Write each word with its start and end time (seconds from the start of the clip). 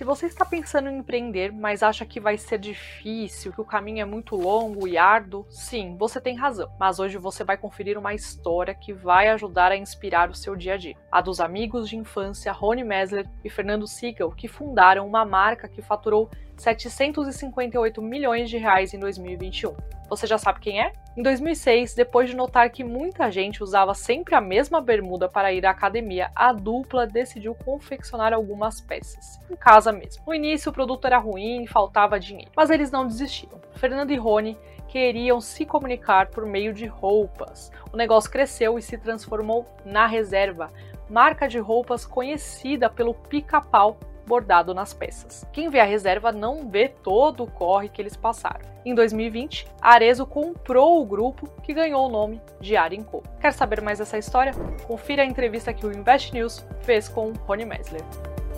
Se 0.00 0.04
você 0.04 0.24
está 0.24 0.46
pensando 0.46 0.88
em 0.88 0.96
empreender, 0.96 1.52
mas 1.52 1.82
acha 1.82 2.06
que 2.06 2.18
vai 2.18 2.38
ser 2.38 2.58
difícil, 2.58 3.52
que 3.52 3.60
o 3.60 3.66
caminho 3.66 4.00
é 4.00 4.04
muito 4.06 4.34
longo 4.34 4.88
e 4.88 4.96
árduo, 4.96 5.44
sim, 5.50 5.94
você 5.98 6.18
tem 6.18 6.34
razão. 6.34 6.72
Mas 6.80 6.98
hoje 6.98 7.18
você 7.18 7.44
vai 7.44 7.58
conferir 7.58 7.98
uma 7.98 8.14
história 8.14 8.74
que 8.74 8.94
vai 8.94 9.28
ajudar 9.28 9.72
a 9.72 9.76
inspirar 9.76 10.30
o 10.30 10.34
seu 10.34 10.56
dia 10.56 10.72
a 10.72 10.76
dia. 10.78 10.96
A 11.12 11.20
dos 11.20 11.38
amigos 11.38 11.86
de 11.86 11.98
infância 11.98 12.50
Rony 12.50 12.82
Mesler 12.82 13.28
e 13.44 13.50
Fernando 13.50 13.86
Siegel, 13.86 14.30
que 14.30 14.48
fundaram 14.48 15.06
uma 15.06 15.22
marca 15.26 15.68
que 15.68 15.82
faturou 15.82 16.30
758 16.56 18.00
milhões 18.00 18.48
de 18.48 18.56
reais 18.56 18.94
em 18.94 18.98
2021. 18.98 19.99
Você 20.10 20.26
já 20.26 20.36
sabe 20.36 20.58
quem 20.58 20.82
é? 20.82 20.92
Em 21.16 21.22
2006, 21.22 21.94
depois 21.94 22.28
de 22.28 22.34
notar 22.34 22.68
que 22.70 22.82
muita 22.82 23.30
gente 23.30 23.62
usava 23.62 23.94
sempre 23.94 24.34
a 24.34 24.40
mesma 24.40 24.80
bermuda 24.80 25.28
para 25.28 25.52
ir 25.52 25.64
à 25.64 25.70
academia, 25.70 26.32
a 26.34 26.52
dupla 26.52 27.06
decidiu 27.06 27.54
confeccionar 27.54 28.32
algumas 28.32 28.80
peças, 28.80 29.40
em 29.48 29.54
casa 29.54 29.92
mesmo. 29.92 30.24
No 30.26 30.34
início, 30.34 30.70
o 30.70 30.72
produto 30.72 31.06
era 31.06 31.16
ruim 31.16 31.62
e 31.62 31.68
faltava 31.68 32.18
dinheiro, 32.18 32.50
mas 32.56 32.70
eles 32.70 32.90
não 32.90 33.06
desistiram. 33.06 33.60
Fernando 33.74 34.10
e 34.10 34.16
Rony 34.16 34.58
queriam 34.88 35.40
se 35.40 35.64
comunicar 35.64 36.26
por 36.26 36.44
meio 36.44 36.74
de 36.74 36.86
roupas. 36.86 37.70
O 37.92 37.96
negócio 37.96 38.30
cresceu 38.30 38.76
e 38.76 38.82
se 38.82 38.98
transformou 38.98 39.64
na 39.84 40.06
Reserva, 40.06 40.72
marca 41.08 41.46
de 41.46 41.60
roupas 41.60 42.04
conhecida 42.04 42.90
pelo 42.90 43.14
pica-pau 43.14 43.96
bordado 44.30 44.72
nas 44.72 44.94
peças. 44.94 45.44
Quem 45.52 45.68
vê 45.68 45.80
a 45.80 45.84
reserva 45.84 46.30
não 46.30 46.70
vê 46.70 46.88
todo 46.88 47.42
o 47.42 47.50
corre 47.50 47.88
que 47.88 48.00
eles 48.00 48.16
passaram. 48.16 48.60
Em 48.84 48.94
2020, 48.94 49.66
a 49.82 49.94
Arezo 49.94 50.24
comprou 50.24 51.02
o 51.02 51.04
grupo 51.04 51.48
que 51.62 51.74
ganhou 51.74 52.06
o 52.06 52.08
nome 52.08 52.40
de 52.60 52.76
Arinco. 52.76 53.24
Quer 53.40 53.52
saber 53.52 53.82
mais 53.82 53.98
dessa 53.98 54.16
história? 54.16 54.52
Confira 54.86 55.22
a 55.22 55.26
entrevista 55.26 55.74
que 55.74 55.84
o 55.84 55.92
Invest 55.92 56.32
News 56.32 56.64
fez 56.82 57.08
com 57.08 57.32
Rony 57.32 57.64
Mesler. 57.64 58.02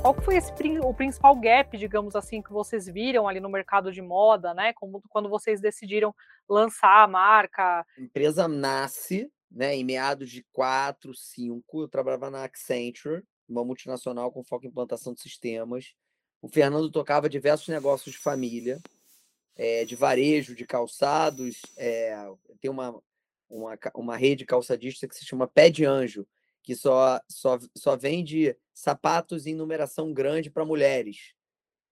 Qual 0.03 0.13
foi 0.21 0.37
esse, 0.37 0.53
o 0.83 0.93
principal 0.93 1.35
gap, 1.37 1.75
digamos 1.79 2.15
assim, 2.15 2.43
que 2.43 2.53
vocês 2.53 2.85
viram 2.85 3.27
ali 3.27 3.41
no 3.41 3.49
mercado 3.49 3.91
de 3.91 4.03
moda, 4.03 4.53
né? 4.53 4.75
Como, 4.75 5.03
quando 5.09 5.31
vocês 5.31 5.59
decidiram 5.59 6.15
lançar 6.47 7.03
a 7.03 7.09
marca? 7.09 7.81
A 7.81 8.03
empresa 8.03 8.47
nasce 8.47 9.33
né, 9.51 9.75
em 9.75 9.85
meados 9.85 10.29
de 10.29 10.45
4, 10.53 11.15
5. 11.15 11.83
Eu 11.83 11.89
trabalhava 11.89 12.31
na 12.31 12.45
Accenture 12.45 13.23
uma 13.53 13.65
multinacional 13.65 14.33
com 14.33 14.43
foco 14.43 14.65
em 14.65 14.69
implantação 14.69 15.13
de 15.15 15.21
sistemas. 15.21 15.95
O 16.41 16.49
Fernando 16.49 16.91
tocava 16.91 17.29
diversos 17.29 17.69
negócios 17.69 18.15
de 18.15 18.21
família, 18.21 18.81
é, 19.55 19.85
de 19.85 19.95
varejo, 19.95 20.55
de 20.55 20.67
calçados. 20.67 21.61
É, 21.77 22.17
tem 22.61 22.71
uma, 22.71 23.01
uma, 23.49 23.79
uma 23.95 24.17
rede 24.17 24.45
calçadista 24.45 25.07
que 25.07 25.15
se 25.15 25.25
chama 25.25 25.47
Pé 25.47 25.71
de 25.71 25.85
Anjo, 25.85 26.27
que 26.63 26.75
só, 26.75 27.21
só, 27.29 27.59
só 27.77 27.97
vende 27.97 28.57
sapatos 28.73 29.47
em 29.47 29.55
numeração 29.55 30.13
grande 30.13 30.51
para 30.51 30.65
mulheres. 30.65 31.35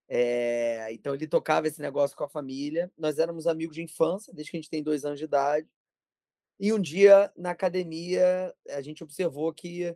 É, 0.09 0.91
então 0.91 1.13
ele 1.13 1.25
tocava 1.25 1.67
esse 1.67 1.79
negócio 1.79 2.17
com 2.17 2.23
a 2.23 2.29
família. 2.29 2.91
Nós 2.97 3.17
éramos 3.17 3.47
amigos 3.47 3.75
de 3.75 3.83
infância, 3.83 4.33
desde 4.33 4.51
que 4.51 4.57
a 4.57 4.59
gente 4.59 4.69
tem 4.69 4.83
dois 4.83 5.05
anos 5.05 5.19
de 5.19 5.25
idade. 5.25 5.69
E 6.59 6.73
um 6.73 6.79
dia, 6.79 7.31
na 7.35 7.51
academia, 7.51 8.53
a 8.69 8.81
gente 8.81 9.03
observou 9.03 9.51
que 9.53 9.95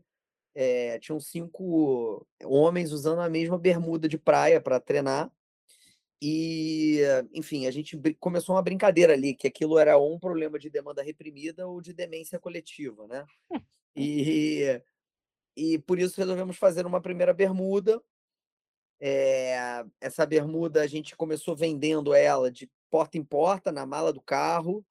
é, 0.56 0.98
tinham 1.00 1.20
cinco 1.20 2.26
homens 2.44 2.94
usando 2.94 3.20
a 3.20 3.30
mesma 3.30 3.60
bermuda 3.60 4.08
de 4.08 4.18
praia 4.18 4.62
para 4.62 4.80
treinar. 4.80 5.30
E, 6.22 7.02
enfim, 7.34 7.68
a 7.68 7.72
gente 7.72 8.00
começou 8.20 8.56
uma 8.56 8.62
brincadeira 8.62 9.14
ali, 9.14 9.36
que 9.36 9.48
aquilo 9.48 9.78
era 9.78 10.00
um 10.00 10.18
problema 10.18 10.58
de 10.58 10.70
demanda 10.70 11.04
reprimida 11.04 11.68
ou 11.68 11.82
de 11.82 11.94
demência 11.94 12.40
coletiva, 12.40 13.06
né? 13.06 13.26
E, 13.96 14.82
e 15.56 15.78
por 15.80 16.00
isso 16.00 16.18
resolvemos 16.18 16.58
fazer 16.58 16.86
uma 16.86 17.02
primeira 17.02 17.34
bermuda. 17.34 18.02
É, 19.00 19.86
essa 20.00 20.26
bermuda 20.26 20.82
a 20.82 20.88
gente 20.88 21.16
começou 21.16 21.56
vendendo 21.56 22.14
ela 22.14 22.50
de 22.50 22.72
porta 22.90 23.18
em 23.18 23.24
porta, 23.24 23.72
na 23.72 23.86
mala 23.86 24.12
do 24.12 24.22
carro, 24.22 24.86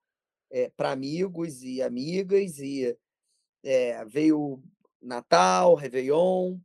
é, 0.50 0.70
para 0.76 0.92
amigos 0.92 1.62
e 1.62 1.82
amigas, 1.82 2.58
e 2.58 2.96
é, 3.62 4.04
veio 4.04 4.62
Natal, 5.04 5.74
Réveillon, 5.74 6.58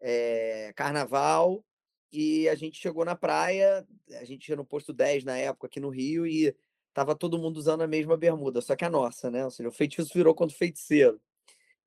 é, 0.00 0.72
Carnaval, 0.74 1.64
e 2.12 2.48
a 2.48 2.54
gente 2.54 2.78
chegou 2.78 3.04
na 3.04 3.14
praia, 3.14 3.86
a 4.20 4.24
gente 4.24 4.48
ia 4.48 4.56
no 4.56 4.64
posto 4.64 4.92
10 4.92 5.24
na 5.24 5.36
época 5.38 5.66
aqui 5.66 5.80
no 5.80 5.88
Rio, 5.88 6.26
e 6.26 6.54
tava 6.92 7.14
todo 7.14 7.38
mundo 7.38 7.56
usando 7.56 7.82
a 7.82 7.86
mesma 7.86 8.16
bermuda, 8.16 8.60
só 8.60 8.76
que 8.76 8.84
a 8.84 8.90
nossa, 8.90 9.30
né? 9.30 9.44
Ou 9.44 9.50
seja, 9.50 9.68
o 9.68 9.72
feitiço 9.72 10.12
virou 10.14 10.34
contra 10.34 10.54
o 10.54 10.58
feiticeiro. 10.58 11.20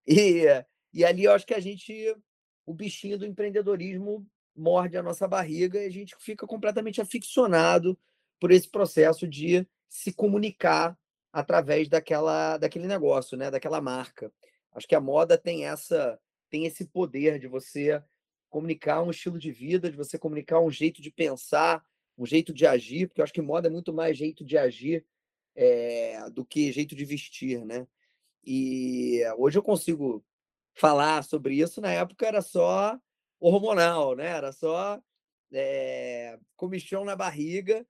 E, 0.07 0.45
e 0.93 1.03
ali 1.03 1.23
eu 1.23 1.31
acho 1.31 1.47
que 1.47 1.53
a 1.55 1.59
gente, 1.59 2.15
o 2.63 2.71
bichinho 2.75 3.17
do 3.17 3.25
empreendedorismo 3.25 4.23
morde 4.55 4.95
a 4.97 5.01
nossa 5.01 5.27
barriga 5.27 5.81
e 5.81 5.87
a 5.87 5.89
gente 5.89 6.15
fica 6.19 6.45
completamente 6.45 7.01
aficionado 7.01 7.97
por 8.39 8.51
esse 8.51 8.69
processo 8.69 9.27
de 9.27 9.67
se 9.89 10.13
comunicar 10.13 10.95
através 11.33 11.89
daquela, 11.89 12.59
daquele 12.59 12.85
negócio, 12.85 13.35
né? 13.35 13.49
Daquela 13.49 13.81
marca. 13.81 14.31
Acho 14.75 14.87
que 14.87 14.95
a 14.95 15.01
moda 15.01 15.37
tem 15.37 15.65
essa 15.65 16.19
tem 16.49 16.65
esse 16.65 16.85
poder 16.85 17.39
de 17.39 17.47
você 17.47 18.01
comunicar 18.49 19.01
um 19.01 19.09
estilo 19.09 19.39
de 19.39 19.51
vida, 19.51 19.89
de 19.89 19.97
você 19.97 20.17
comunicar 20.17 20.59
um 20.61 20.69
jeito 20.69 21.01
de 21.01 21.11
pensar, 21.11 21.83
um 22.17 22.25
jeito 22.25 22.53
de 22.53 22.65
agir, 22.67 23.07
porque 23.07 23.19
eu 23.19 23.23
acho 23.23 23.33
que 23.33 23.41
moda 23.41 23.67
é 23.67 23.71
muito 23.71 23.91
mais 23.91 24.17
jeito 24.17 24.45
de 24.45 24.57
agir 24.57 25.05
é, 25.55 26.29
do 26.29 26.45
que 26.45 26.71
jeito 26.71 26.95
de 26.95 27.03
vestir, 27.03 27.65
né? 27.65 27.87
E 28.45 29.21
hoje 29.37 29.57
eu 29.57 29.63
consigo 29.63 30.23
falar 30.73 31.23
sobre 31.23 31.55
isso. 31.55 31.81
Na 31.81 31.91
época 31.91 32.27
era 32.27 32.41
só 32.41 32.97
hormonal, 33.39 34.15
né? 34.15 34.27
Era 34.27 34.51
só 34.51 35.01
é, 35.51 36.37
comichão 36.55 37.03
na 37.03 37.15
barriga 37.15 37.85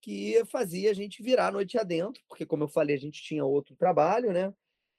que 0.00 0.44
fazia 0.46 0.90
a 0.90 0.94
gente 0.94 1.22
virar 1.22 1.48
a 1.48 1.52
noite 1.52 1.76
adentro, 1.76 2.22
porque 2.28 2.46
como 2.46 2.64
eu 2.64 2.68
falei, 2.68 2.94
a 2.94 2.98
gente 2.98 3.22
tinha 3.22 3.44
outro 3.44 3.74
trabalho, 3.74 4.32
né? 4.32 4.54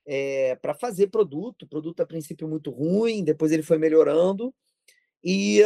É, 0.08 0.50
eh, 0.50 0.56
para 0.56 0.74
fazer 0.74 1.08
produto. 1.08 1.68
Produto 1.68 2.00
a 2.00 2.06
princípio 2.06 2.48
muito 2.48 2.70
ruim, 2.70 3.22
depois 3.22 3.52
ele 3.52 3.62
foi 3.62 3.76
melhorando 3.76 4.54
e 5.22 5.60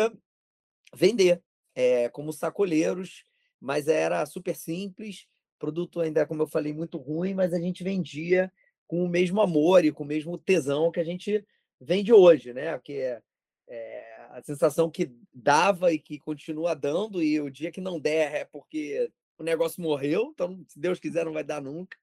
vender 0.94 1.40
é, 1.74 2.08
como 2.08 2.32
sacoleiros, 2.32 3.24
mas 3.60 3.86
era 3.86 4.26
super 4.26 4.56
simples. 4.56 5.26
Produto 5.58 6.00
ainda, 6.00 6.26
como 6.26 6.42
eu 6.42 6.48
falei, 6.48 6.72
muito 6.74 6.98
ruim, 6.98 7.34
mas 7.34 7.54
a 7.54 7.60
gente 7.60 7.84
vendia 7.84 8.52
com 8.88 9.04
o 9.04 9.08
mesmo 9.08 9.40
amor 9.40 9.84
e 9.84 9.92
com 9.92 10.02
o 10.02 10.06
mesmo 10.06 10.36
tesão 10.36 10.90
que 10.90 11.00
a 11.00 11.04
gente 11.04 11.46
vende 11.80 12.12
hoje, 12.12 12.52
né? 12.52 12.76
Que 12.80 12.94
é, 12.94 13.22
é 13.68 14.26
a 14.30 14.42
sensação 14.42 14.90
que 14.90 15.10
dava 15.32 15.92
e 15.92 15.98
que 15.98 16.18
continua 16.18 16.74
dando, 16.74 17.22
e 17.22 17.40
o 17.40 17.50
dia 17.50 17.70
que 17.70 17.80
não 17.80 18.00
der 18.00 18.34
é 18.34 18.44
porque 18.44 19.10
o 19.38 19.42
negócio 19.44 19.80
morreu, 19.82 20.30
então, 20.34 20.64
se 20.68 20.78
Deus 20.78 20.98
quiser, 20.98 21.24
não 21.24 21.32
vai 21.32 21.44
dar 21.44 21.62
nunca 21.62 21.96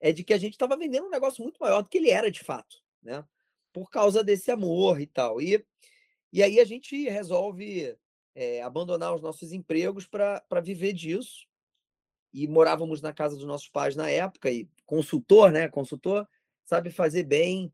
é 0.00 0.12
de 0.12 0.22
que 0.24 0.34
a 0.34 0.38
gente 0.38 0.52
estava 0.52 0.76
vendendo 0.76 1.06
um 1.06 1.10
negócio 1.10 1.42
muito 1.42 1.58
maior 1.58 1.82
do 1.82 1.88
que 1.88 1.98
ele 1.98 2.10
era 2.10 2.30
de 2.30 2.42
fato, 2.42 2.82
né? 3.02 3.24
Por 3.72 3.90
causa 3.90 4.22
desse 4.22 4.50
amor 4.50 5.00
e 5.00 5.06
tal. 5.06 5.40
E, 5.40 5.64
e 6.32 6.42
aí 6.42 6.60
a 6.60 6.64
gente 6.64 7.08
resolve 7.08 7.96
é, 8.34 8.62
abandonar 8.62 9.14
os 9.14 9.22
nossos 9.22 9.52
empregos 9.52 10.06
para 10.06 10.60
viver 10.62 10.92
disso. 10.92 11.46
E 12.32 12.46
morávamos 12.46 13.00
na 13.00 13.12
casa 13.12 13.36
dos 13.36 13.46
nossos 13.46 13.68
pais 13.68 13.96
na 13.96 14.10
época, 14.10 14.50
e 14.50 14.68
consultor, 14.84 15.50
né? 15.50 15.68
Consultor 15.68 16.28
sabe 16.64 16.90
fazer 16.90 17.22
bem 17.22 17.72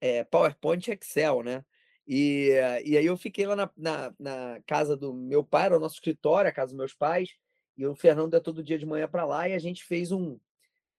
é, 0.00 0.22
PowerPoint 0.24 0.88
e 0.88 0.94
Excel, 0.94 1.42
né? 1.42 1.64
E, 2.06 2.50
e 2.84 2.96
aí 2.96 3.04
eu 3.04 3.16
fiquei 3.16 3.46
lá 3.46 3.56
na, 3.56 3.70
na, 3.76 4.14
na, 4.16 4.60
casa 4.64 4.96
do 4.96 5.12
meu 5.12 5.42
pai, 5.42 5.66
era 5.66 5.76
o 5.76 5.80
nosso 5.80 5.96
escritório, 5.96 6.48
a 6.48 6.52
casa 6.52 6.68
dos 6.68 6.78
meus 6.78 6.94
pais, 6.94 7.30
e 7.76 7.84
o 7.84 7.96
Fernando 7.96 8.34
ia 8.34 8.40
todo 8.40 8.62
dia 8.62 8.78
de 8.78 8.86
manhã 8.86 9.08
para 9.08 9.24
lá, 9.24 9.48
e 9.48 9.54
a 9.54 9.58
gente 9.58 9.84
fez 9.84 10.12
um, 10.12 10.38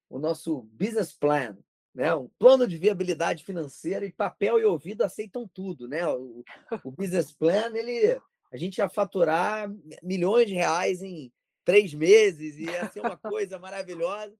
o 0.09 0.19
nosso 0.19 0.61
business 0.73 1.11
plan, 1.11 1.57
né? 1.93 2.13
um 2.15 2.29
plano 2.39 2.67
de 2.67 2.77
viabilidade 2.77 3.43
financeira 3.43 4.05
e 4.05 4.11
papel 4.11 4.59
e 4.59 4.65
ouvido 4.65 5.03
aceitam 5.03 5.47
tudo, 5.47 5.87
né? 5.87 6.07
O, 6.07 6.43
o 6.83 6.91
business 6.91 7.31
plan, 7.31 7.75
ele, 7.75 8.19
a 8.51 8.57
gente 8.57 8.77
ia 8.77 8.89
faturar 8.89 9.69
milhões 10.01 10.47
de 10.47 10.53
reais 10.53 11.01
em 11.01 11.31
três 11.67 11.93
meses 11.93 12.57
ia 12.57 12.89
ser 12.89 13.01
uma 13.01 13.17
coisa 13.17 13.59
maravilhosa. 13.59 14.33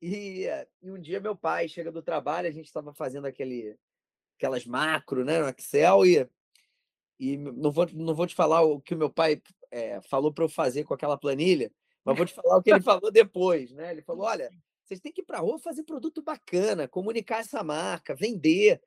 E, 0.00 0.46
e, 0.80 0.90
um 0.90 1.00
dia 1.00 1.18
meu 1.18 1.34
pai 1.34 1.66
chega 1.66 1.90
do 1.90 2.00
trabalho, 2.00 2.48
a 2.48 2.52
gente 2.52 2.66
estava 2.66 2.94
fazendo 2.94 3.26
aquele, 3.26 3.76
aquelas 4.36 4.64
macro, 4.64 5.24
né, 5.24 5.40
no 5.40 5.48
Excel 5.48 6.06
e, 6.06 6.28
e 7.18 7.36
não 7.36 7.72
vou 7.72 7.86
não 7.92 8.14
vou 8.14 8.26
te 8.26 8.34
falar 8.34 8.62
o 8.62 8.80
que 8.80 8.94
o 8.94 8.98
meu 8.98 9.10
pai 9.10 9.42
é, 9.72 10.00
falou 10.02 10.32
para 10.32 10.44
eu 10.44 10.48
fazer 10.48 10.84
com 10.84 10.94
aquela 10.94 11.16
planilha, 11.16 11.70
mas 12.04 12.16
vou 12.16 12.26
te 12.26 12.34
falar 12.34 12.56
o 12.56 12.62
que 12.62 12.70
ele 12.70 12.80
falou 12.80 13.10
depois, 13.10 13.72
né? 13.72 13.90
Ele 13.90 14.02
falou, 14.02 14.26
olha, 14.26 14.50
vocês 14.92 15.00
têm 15.00 15.12
que 15.12 15.22
ir 15.22 15.24
para 15.24 15.38
a 15.38 15.40
rua 15.40 15.58
fazer 15.58 15.84
produto 15.84 16.20
bacana, 16.20 16.86
comunicar 16.86 17.40
essa 17.40 17.62
marca, 17.62 18.14
vender. 18.14 18.80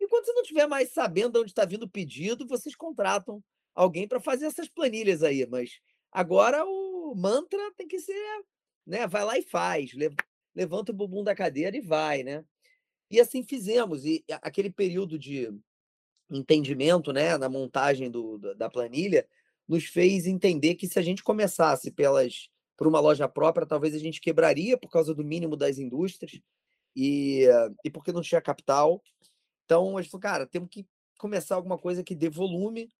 E 0.00 0.08
quando 0.08 0.24
você 0.24 0.32
não 0.32 0.42
estiver 0.42 0.66
mais 0.66 0.90
sabendo 0.90 1.32
de 1.34 1.38
onde 1.40 1.50
está 1.50 1.66
vindo 1.66 1.82
o 1.82 1.90
pedido, 1.90 2.46
vocês 2.46 2.74
contratam 2.74 3.44
alguém 3.74 4.08
para 4.08 4.18
fazer 4.18 4.46
essas 4.46 4.68
planilhas 4.68 5.22
aí. 5.22 5.46
Mas 5.46 5.80
agora 6.10 6.64
o 6.64 7.14
mantra 7.14 7.60
tem 7.76 7.86
que 7.86 8.00
ser, 8.00 8.44
né? 8.86 9.06
Vai 9.06 9.24
lá 9.24 9.38
e 9.38 9.42
faz. 9.42 9.92
Levanta 10.54 10.92
o 10.92 10.94
bumbum 10.94 11.22
da 11.22 11.34
cadeira 11.34 11.76
e 11.76 11.80
vai, 11.80 12.22
né? 12.22 12.42
E 13.10 13.20
assim 13.20 13.42
fizemos. 13.42 14.06
E 14.06 14.24
aquele 14.40 14.70
período 14.70 15.18
de 15.18 15.52
entendimento, 16.30 17.12
né, 17.12 17.36
na 17.36 17.48
montagem 17.48 18.10
do, 18.10 18.38
da 18.54 18.70
planilha, 18.70 19.28
nos 19.68 19.84
fez 19.84 20.26
entender 20.26 20.76
que 20.76 20.88
se 20.88 20.98
a 20.98 21.02
gente 21.02 21.22
começasse 21.22 21.90
pelas 21.90 22.48
por 22.80 22.86
uma 22.86 22.98
loja 22.98 23.28
própria, 23.28 23.66
talvez 23.66 23.94
a 23.94 23.98
gente 23.98 24.22
quebraria 24.22 24.74
por 24.74 24.88
causa 24.88 25.14
do 25.14 25.22
mínimo 25.22 25.54
das 25.54 25.76
indústrias 25.76 26.40
e, 26.96 27.44
e 27.84 27.90
porque 27.90 28.10
não 28.10 28.22
tinha 28.22 28.40
capital. 28.40 29.02
Então, 29.66 29.98
a 29.98 30.00
gente 30.00 30.10
falou, 30.10 30.22
cara, 30.22 30.46
temos 30.46 30.70
que 30.70 30.88
começar 31.18 31.56
alguma 31.56 31.76
coisa 31.76 32.02
que 32.02 32.14
dê 32.14 32.30
volume. 32.30 32.90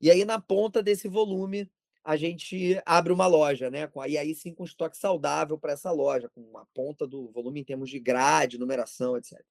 E 0.00 0.08
aí, 0.08 0.24
na 0.24 0.40
ponta 0.40 0.80
desse 0.80 1.08
volume, 1.08 1.68
a 2.04 2.16
gente 2.16 2.80
abre 2.86 3.12
uma 3.12 3.26
loja, 3.26 3.68
né? 3.72 3.90
E 4.08 4.16
aí 4.16 4.36
sim 4.36 4.54
com 4.54 4.62
estoque 4.62 4.96
saudável 4.96 5.58
para 5.58 5.72
essa 5.72 5.90
loja, 5.90 6.28
com 6.28 6.56
a 6.56 6.64
ponta 6.66 7.04
do 7.04 7.28
volume 7.32 7.58
em 7.58 7.64
termos 7.64 7.90
de 7.90 7.98
grade, 7.98 8.56
numeração, 8.56 9.16
etc. 9.16 9.44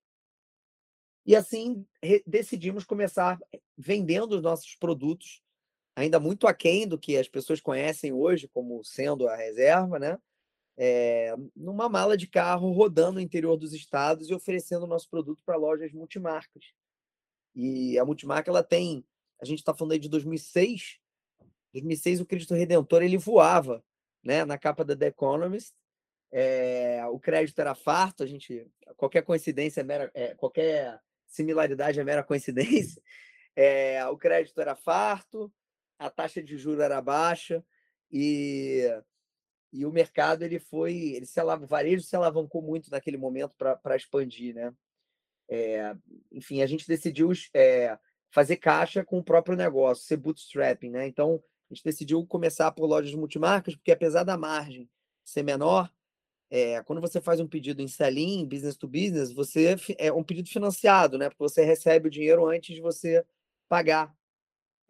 E 1.26 1.36
assim 1.36 1.86
decidimos 2.26 2.86
começar 2.86 3.38
vendendo 3.78 4.38
os 4.38 4.42
nossos 4.42 4.76
produtos, 4.76 5.42
ainda 5.96 6.20
muito 6.20 6.48
aquém 6.48 6.88
do 6.88 6.98
que 6.98 7.18
as 7.18 7.28
pessoas 7.28 7.62
conhecem 7.62 8.12
hoje 8.12 8.48
como 8.48 8.84
sendo 8.84 9.28
a 9.28 9.36
reserva, 9.36 10.00
né? 10.00 10.18
É, 10.76 11.36
numa 11.56 11.88
mala 11.88 12.18
de 12.18 12.26
carro 12.28 12.72
rodando 12.72 13.14
no 13.14 13.22
interior 13.22 13.56
dos 13.56 13.74
estados 13.74 14.30
e 14.30 14.34
oferecendo 14.34 14.84
o 14.84 14.88
nosso 14.88 15.08
produto 15.08 15.44
para 15.46 15.56
lojas 15.56 15.92
multimarcas. 15.92 16.66
E 17.56 17.98
a 18.00 18.06
multimarca 18.06 18.50
ela 18.50 18.64
tem, 18.64 19.06
a 19.40 19.46
gente 19.46 19.60
está 19.60 19.74
falando 19.74 19.92
aí 19.92 20.00
de 20.00 20.10
2006, 20.10 20.98
2006 21.74 22.22
o 22.22 22.26
Cristo 22.26 22.56
Redentor 22.56 23.04
ele 23.04 23.18
voava, 23.18 23.84
né, 24.24 24.46
na 24.46 24.58
capa 24.58 24.84
da 24.84 24.96
The 24.96 25.08
Economist. 25.08 25.74
É, 26.32 27.06
o 27.12 27.20
crédito 27.20 27.60
era 27.60 27.76
farto, 27.76 28.24
a 28.24 28.26
gente 28.26 28.68
qualquer 28.98 29.22
coincidência 29.22 29.82
é 29.82 29.84
mera, 29.84 30.12
é, 30.16 30.34
qualquer 30.34 31.00
similaridade 31.28 32.00
é 32.00 32.04
mera 32.04 32.24
coincidência. 32.24 33.02
O 34.12 34.18
crédito 34.18 34.60
era 34.60 34.76
farto, 34.76 35.54
a 36.04 36.10
taxa 36.10 36.44
de 36.44 36.58
juros 36.58 36.82
era 36.82 37.02
baixa 37.02 37.64
e, 38.12 38.84
e 39.72 39.86
o 39.86 39.92
mercado 39.92 40.44
ele 40.44 40.60
foi, 40.60 40.94
ele 41.16 41.26
se 41.26 41.40
alav... 41.40 41.64
o 41.64 41.68
varejo 41.68 42.04
se 42.04 42.16
alavancou 42.16 42.62
muito 42.62 42.92
naquele 42.92 43.18
momento 43.18 43.56
para 43.56 43.96
expandir, 43.96 44.54
né? 44.54 44.74
É, 45.50 45.96
enfim, 46.32 46.62
a 46.62 46.68
gente 46.68 46.88
decidiu 46.88 47.32
é, 47.54 47.98
fazer 48.30 48.58
caixa 48.58 49.04
com 49.04 49.18
o 49.20 49.24
próprio 49.24 49.56
negócio, 49.56 50.04
ser 50.04 50.18
bootstrapping, 50.18 50.90
né? 50.90 51.08
Então 51.08 51.42
a 51.70 51.74
gente 51.74 51.84
decidiu 51.84 52.26
começar 52.26 52.72
por 52.72 52.86
lojas 52.86 53.14
multimarcas, 53.16 53.76
porque 53.76 53.92
apesar 53.92 54.24
da 54.24 54.38
margem 54.38 54.90
ser 55.24 55.44
menor, 55.44 55.90
é, 56.50 56.84
quando 56.84 57.02
você 57.02 57.22
faz 57.22 57.40
um 57.40 57.48
pedido 57.48 57.82
em 57.82 57.88
Selim, 57.88 58.46
business 58.46 58.76
to 58.76 58.88
business, 58.88 59.32
você 59.32 59.76
é 59.98 60.12
um 60.12 60.24
pedido 60.24 60.50
financiado, 60.50 61.18
né? 61.18 61.30
Porque 61.30 61.44
você 61.44 61.64
recebe 61.64 62.10
o 62.10 62.12
dinheiro 62.12 62.46
antes 62.46 62.76
de 62.76 62.82
você 62.82 63.26
pagar. 63.70 64.14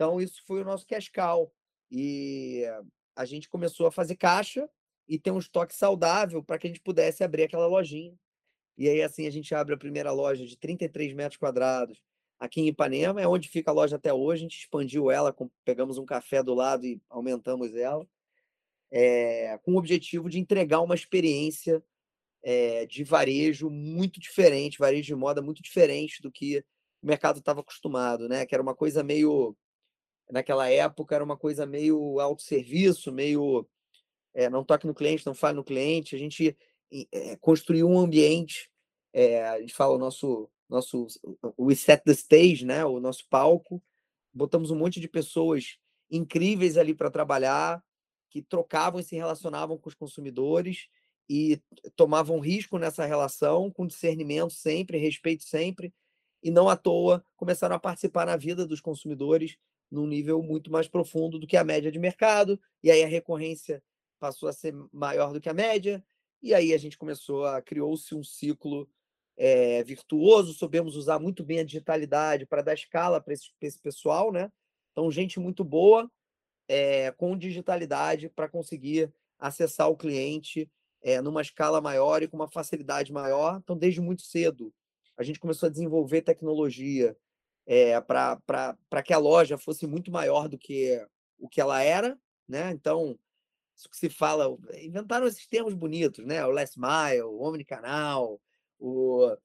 Então, 0.04 0.20
isso 0.20 0.44
foi 0.46 0.62
o 0.62 0.66
nosso 0.66 0.86
cash 0.86 1.08
cow. 1.08 1.50
E 1.90 2.66
a 3.16 3.24
gente 3.24 3.48
começou 3.48 3.88
a 3.88 3.92
fazer 3.92 4.18
caixa 4.18 4.70
e 5.08 5.18
ter 5.18 5.32
um 5.32 5.40
estoque 5.40 5.74
saudável 5.74 6.44
para 6.44 6.60
que 6.60 6.68
a 6.68 6.70
gente 6.70 6.82
pudesse 6.82 7.24
abrir 7.24 7.44
aquela 7.44 7.68
lojinha. 7.68 8.14
E 8.78 8.90
aí, 8.90 9.02
assim, 9.02 9.26
a 9.26 9.30
gente 9.30 9.56
abre 9.56 9.74
a 9.74 9.78
primeira 9.78 10.12
loja 10.12 10.46
de 10.46 10.58
33 10.58 11.14
metros 11.14 11.38
quadrados, 11.38 12.04
aqui 12.38 12.60
em 12.60 12.68
Ipanema, 12.68 13.22
é 13.22 13.28
onde 13.28 13.48
fica 13.48 13.72
a 13.72 13.74
loja 13.74 13.96
até 13.96 14.14
hoje. 14.14 14.42
A 14.42 14.44
gente 14.44 14.60
expandiu 14.60 15.10
ela, 15.10 15.34
pegamos 15.64 15.98
um 15.98 16.06
café 16.06 16.44
do 16.44 16.54
lado 16.54 16.86
e 16.86 17.02
aumentamos 17.10 17.74
ela, 17.74 18.06
é, 18.92 19.58
com 19.64 19.76
o 19.76 19.78
objetivo 19.78 20.30
de 20.30 20.38
entregar 20.38 20.82
uma 20.82 20.96
experiência 20.96 21.82
é, 22.44 22.86
de 22.88 23.06
varejo 23.06 23.70
muito 23.70 24.20
diferente, 24.20 24.80
varejo 24.80 25.08
de 25.08 25.16
moda 25.16 25.42
muito 25.42 25.64
diferente 25.64 26.22
do 26.22 26.30
que 26.30 26.62
o 27.04 27.08
mercado 27.08 27.40
estava 27.40 27.60
acostumado, 27.60 28.28
né? 28.28 28.46
Que 28.46 28.56
era 28.56 28.62
uma 28.64 28.74
coisa 28.74 29.04
meio, 29.04 29.56
naquela 30.33 30.68
época, 30.69 31.13
era 31.13 31.24
uma 31.24 31.38
coisa 31.38 31.65
meio 31.65 32.19
autosserviço, 32.19 33.12
meio 33.12 33.68
é, 34.33 34.50
não 34.50 34.63
toque 34.63 34.88
no 34.88 34.95
cliente, 34.95 35.25
não 35.25 35.35
fale 35.35 35.56
no 35.56 35.63
cliente. 35.63 36.15
A 36.15 36.19
gente 36.19 36.57
construiu 37.39 37.88
um 37.88 38.00
ambiente, 38.00 38.69
a 39.51 39.59
gente 39.59 39.74
fala 39.74 39.95
o 39.95 39.97
nosso 39.97 40.50
nosso 40.69 41.07
o 41.56 41.74
set 41.75 42.03
the 42.03 42.13
stage, 42.13 42.65
né, 42.65 42.83
o 42.83 43.00
nosso 43.00 43.27
palco. 43.30 43.81
Botamos 44.33 44.71
um 44.71 44.75
monte 44.75 45.00
de 45.00 45.07
pessoas 45.07 45.77
incríveis 46.09 46.77
ali 46.77 46.95
para 46.95 47.12
trabalhar, 47.12 47.83
que 48.30 48.41
trocavam 48.41 49.00
e 49.00 49.03
se 49.03 49.15
relacionavam 49.15 49.77
com 49.77 49.88
os 49.88 49.95
consumidores 49.95 50.88
e 51.30 51.62
tomavam 51.95 52.39
risco 52.39 52.80
nessa 52.80 53.06
relação, 53.06 53.71
com 53.71 53.85
discernimento 53.85 54.51
sempre, 54.51 54.97
respeito 54.97 55.44
sempre, 55.44 55.94
e 56.41 56.50
não 56.50 56.68
à 56.68 56.75
toa 56.75 57.24
começaram 57.35 57.75
a 57.75 57.80
participar 57.80 58.25
na 58.25 58.35
vida 58.35 58.65
dos 58.65 58.81
consumidores 58.81 59.57
num 59.94 60.07
nível 60.07 60.42
muito 60.42 60.72
mais 60.72 60.88
profundo 60.88 61.38
do 61.38 61.45
que 61.45 61.56
a 61.56 61.63
média 61.63 61.92
de 61.92 62.00
mercado, 62.00 62.60
e 62.84 62.90
aí 62.90 63.04
a 63.04 63.07
recorrência 63.07 63.81
passou 64.19 64.50
a 64.50 64.54
ser 64.54 64.74
maior 64.92 65.31
do 65.31 65.40
que 65.40 65.48
a 65.48 65.54
média, 65.54 66.04
e 66.42 66.51
aí 66.51 66.74
a 66.74 66.78
gente 66.80 66.98
começou 66.98 67.45
a 67.45 67.62
criou-se 67.62 68.16
um 68.16 68.24
ciclo 68.24 68.90
é, 69.38 69.84
virtuoso, 69.84 70.54
soubemos 70.54 70.95
usar 70.95 71.19
muito 71.19 71.44
bem 71.44 71.60
a 71.60 71.63
digitalidade 71.63 72.45
para 72.45 72.63
dar 72.63 72.74
escala 72.74 73.22
para 73.22 73.34
esse, 73.34 73.51
esse, 73.62 73.80
pessoal, 73.80 74.31
né? 74.31 74.51
Então, 74.92 75.12
gente 75.12 75.40
muito 75.40 75.63
boa 75.63 76.12
é, 76.68 77.12
com 77.12 77.38
digitalidade 77.38 78.30
para 78.30 78.50
conseguir 78.50 79.13
acessar 79.38 79.90
o 79.90 79.98
cliente 79.98 80.69
é, 81.04 81.22
numa 81.22 81.42
escala 81.42 81.80
maior 81.80 82.24
e 82.24 82.28
com 82.28 82.36
uma 82.36 82.50
facilidade 82.50 83.13
maior. 83.13 83.60
Então, 83.63 83.78
desde 83.78 84.01
muito 84.01 84.24
cedo, 84.24 84.74
a 85.16 85.24
gente 85.24 85.40
começou 85.40 85.68
a 85.68 85.72
desenvolver 85.72 86.22
tecnologia 86.24 87.16
é, 87.65 88.00
para 88.01 89.04
que 89.04 89.13
a 89.13 89.18
loja 89.18 89.57
fosse 89.57 89.88
muito 89.88 90.12
maior 90.12 90.48
do 90.48 90.57
que 90.57 91.06
o 91.38 91.48
que 91.48 91.62
ela 91.62 91.81
era, 91.81 92.18
né? 92.48 92.71
Então, 92.71 93.18
isso 93.75 93.89
que 93.89 93.98
se 93.98 94.10
fala, 94.10 94.56
inventaram 94.81 95.27
esses 95.27 95.48
termos 95.48 95.74
bonitos, 95.74 96.25
né? 96.25 96.45
O 96.45 96.51
last 96.51 96.80
mile, 96.80 97.24
o 97.24 97.42
omnicanal, 97.42 98.39
o 98.80 99.36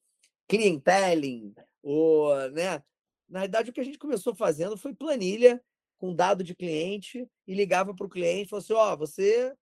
clienteling, 0.47 1.55
o, 1.82 2.35
né? 2.53 2.82
Na 3.29 3.41
verdade, 3.41 3.70
o 3.70 3.73
que 3.73 3.81
a 3.81 3.85
gente 3.85 3.99
começou 3.99 4.35
fazendo 4.35 4.76
foi 4.76 4.94
planilha 4.94 5.62
com 5.99 6.14
dado 6.14 6.43
de 6.44 6.55
cliente 6.55 7.29
e 7.47 7.55
ligava 7.55 7.94
para 7.94 8.06
o 8.06 8.11
cliente 8.11 8.47
e 8.47 8.49
falou 8.49 8.62
assim: 8.62 8.73
Ó, 8.73 8.93
oh, 8.93 8.97
você 8.97 9.55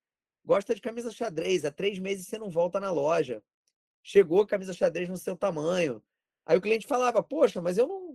gosta 0.44 0.74
de 0.74 0.80
camisa 0.80 1.10
xadrez, 1.10 1.64
há 1.64 1.70
três 1.70 1.98
meses 1.98 2.26
você 2.26 2.38
não 2.38 2.50
volta 2.50 2.78
na 2.78 2.90
loja. 2.90 3.42
Chegou 4.02 4.46
camisa 4.46 4.72
xadrez 4.72 5.08
no 5.08 5.16
seu 5.16 5.36
tamanho. 5.36 6.02
Aí 6.44 6.56
o 6.56 6.60
cliente 6.60 6.86
falava: 6.86 7.22
Poxa, 7.22 7.60
mas 7.60 7.78
eu 7.78 7.88
não, 7.88 8.05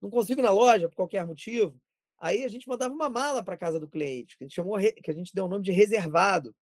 não 0.00 0.10
consigo 0.10 0.40
ir 0.40 0.42
na 0.42 0.50
loja 0.50 0.88
por 0.88 0.96
qualquer 0.96 1.26
motivo. 1.26 1.80
Aí 2.18 2.44
a 2.44 2.48
gente 2.48 2.68
mandava 2.68 2.94
uma 2.94 3.08
mala 3.08 3.42
para 3.42 3.56
casa 3.56 3.78
do 3.78 3.88
cliente, 3.88 4.36
que 4.36 4.44
a 4.44 4.46
gente 4.46 4.54
chamou 4.54 4.78
que 4.78 5.10
a 5.10 5.14
gente 5.14 5.34
deu 5.34 5.44
o 5.44 5.48
nome 5.48 5.64
de 5.64 5.72
reservado. 5.72 6.54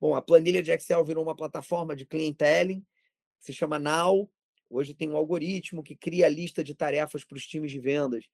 Bom, 0.00 0.14
a 0.14 0.22
planilha 0.22 0.62
de 0.62 0.70
Excel 0.70 1.04
virou 1.04 1.22
uma 1.22 1.36
plataforma 1.36 1.94
de 1.94 2.06
clienteling 2.06 2.84
se 3.40 3.52
chama 3.52 3.78
Now. 3.78 4.30
Hoje 4.68 4.94
tem 4.94 5.10
um 5.10 5.16
algoritmo 5.16 5.82
que 5.82 5.96
cria 5.96 6.26
a 6.26 6.28
lista 6.28 6.62
de 6.62 6.74
tarefas 6.74 7.24
para 7.24 7.36
os 7.36 7.46
times 7.46 7.72
de 7.72 7.80
vendas 7.80 8.24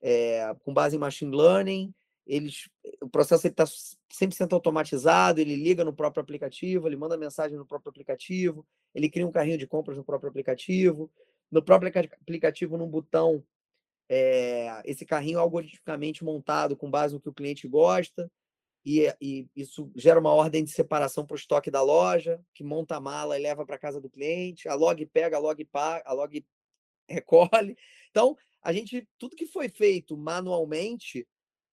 é, 0.00 0.54
com 0.62 0.72
base 0.72 0.94
em 0.94 0.98
machine 0.98 1.34
learning. 1.34 1.92
Eles, 2.26 2.68
o 3.02 3.08
processo 3.08 3.48
está 3.48 3.64
100% 3.64 4.52
automatizado, 4.52 5.40
ele 5.40 5.56
liga 5.56 5.84
no 5.84 5.92
próprio 5.92 6.22
aplicativo, 6.22 6.86
ele 6.86 6.94
manda 6.94 7.16
mensagem 7.16 7.56
no 7.56 7.66
próprio 7.66 7.90
aplicativo, 7.90 8.64
ele 8.94 9.10
cria 9.10 9.26
um 9.26 9.32
carrinho 9.32 9.58
de 9.58 9.66
compras 9.66 9.96
no 9.96 10.04
próprio 10.04 10.30
aplicativo. 10.30 11.10
No 11.50 11.60
próprio 11.60 11.90
aplicativo, 12.22 12.76
num 12.76 12.86
botão, 12.86 13.44
é, 14.12 14.82
esse 14.84 15.06
carrinho 15.06 15.38
é 15.38 15.40
algoritmicamente 15.40 16.24
montado 16.24 16.76
com 16.76 16.90
base 16.90 17.14
no 17.14 17.20
que 17.20 17.28
o 17.28 17.32
cliente 17.32 17.68
gosta 17.68 18.28
e, 18.84 19.06
e 19.20 19.48
isso 19.54 19.88
gera 19.94 20.18
uma 20.18 20.34
ordem 20.34 20.64
de 20.64 20.72
separação 20.72 21.24
para 21.24 21.34
o 21.34 21.38
estoque 21.38 21.70
da 21.70 21.80
loja, 21.80 22.42
que 22.52 22.64
monta 22.64 22.96
a 22.96 23.00
mala 23.00 23.38
e 23.38 23.42
leva 23.42 23.64
para 23.64 23.78
casa 23.78 24.00
do 24.00 24.10
cliente, 24.10 24.68
a 24.68 24.74
log 24.74 25.06
pega, 25.06 25.36
a 25.36 25.40
log 25.40 25.64
paga, 25.66 26.02
a 26.04 26.12
log 26.12 26.44
recolhe. 27.08 27.76
Então, 28.10 28.36
a 28.60 28.72
gente, 28.72 29.08
tudo 29.16 29.36
que 29.36 29.46
foi 29.46 29.68
feito 29.68 30.16
manualmente, 30.16 31.24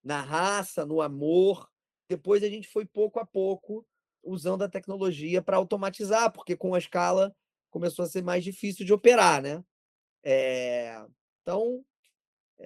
na 0.03 0.21
raça, 0.21 0.85
no 0.85 1.01
amor, 1.01 1.67
depois 2.07 2.43
a 2.43 2.49
gente 2.49 2.67
foi 2.67 2.85
pouco 2.85 3.19
a 3.19 3.25
pouco 3.25 3.83
usando 4.23 4.61
a 4.61 4.69
tecnologia 4.69 5.41
para 5.41 5.57
automatizar, 5.57 6.31
porque 6.31 6.55
com 6.55 6.75
a 6.75 6.77
escala 6.77 7.35
começou 7.71 8.05
a 8.05 8.07
ser 8.07 8.23
mais 8.23 8.43
difícil 8.43 8.85
de 8.85 8.93
operar, 8.93 9.41
né? 9.41 9.63
É, 10.23 11.03
então, 11.41 11.83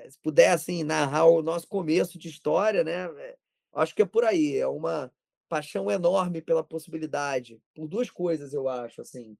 se 0.09 0.19
puder 0.19 0.51
assim 0.51 0.83
narrar 0.83 1.25
o 1.25 1.41
nosso 1.41 1.67
começo 1.67 2.17
de 2.17 2.29
história, 2.29 2.83
né? 2.83 3.05
Eh, 3.05 3.37
Acho 3.73 3.95
que 3.95 4.01
é 4.01 4.05
por 4.05 4.25
aí, 4.25 4.57
é 4.57 4.67
uma 4.67 5.11
paixão 5.47 5.89
enorme 5.89 6.41
pela 6.41 6.63
possibilidade, 6.63 7.61
por 7.73 7.87
duas 7.87 8.09
coisas, 8.09 8.53
eu 8.53 8.67
acho, 8.67 9.01
assim. 9.01 9.37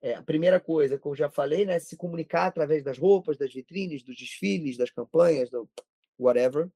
É, 0.00 0.14
a 0.14 0.22
primeira 0.22 0.60
coisa 0.60 0.98
que 0.98 1.06
eu 1.06 1.14
já 1.14 1.30
falei, 1.30 1.64
né, 1.64 1.78
se 1.78 1.96
comunicar 1.96 2.46
através 2.46 2.82
das 2.82 2.98
roupas, 2.98 3.38
das 3.38 3.52
vitrines, 3.52 4.02
dos 4.02 4.16
desfiles, 4.16 4.76
das 4.76 4.90
campanhas, 4.90 5.48
do 5.50 5.68
whatever. 6.18 6.70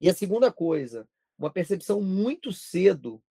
E 0.00 0.08
a 0.08 0.14
segunda 0.14 0.52
coisa, 0.52 1.08
uma 1.36 1.50
percepção 1.50 2.00
muito 2.00 2.52
cedo 2.52 3.22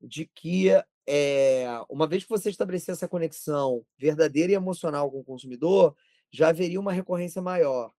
de 0.00 0.26
que 0.26 0.70
é, 1.06 1.66
uma 1.88 2.06
vez 2.06 2.24
que 2.24 2.30
você 2.30 2.50
estabelecer 2.50 2.92
essa 2.92 3.08
conexão 3.08 3.84
verdadeira 3.96 4.52
e 4.52 4.56
emocional 4.56 5.10
com 5.10 5.20
o 5.20 5.24
consumidor, 5.24 5.96
já 6.30 6.48
haveria 6.48 6.80
uma 6.80 6.92
recorrência 6.92 7.40
maior. 7.40 7.92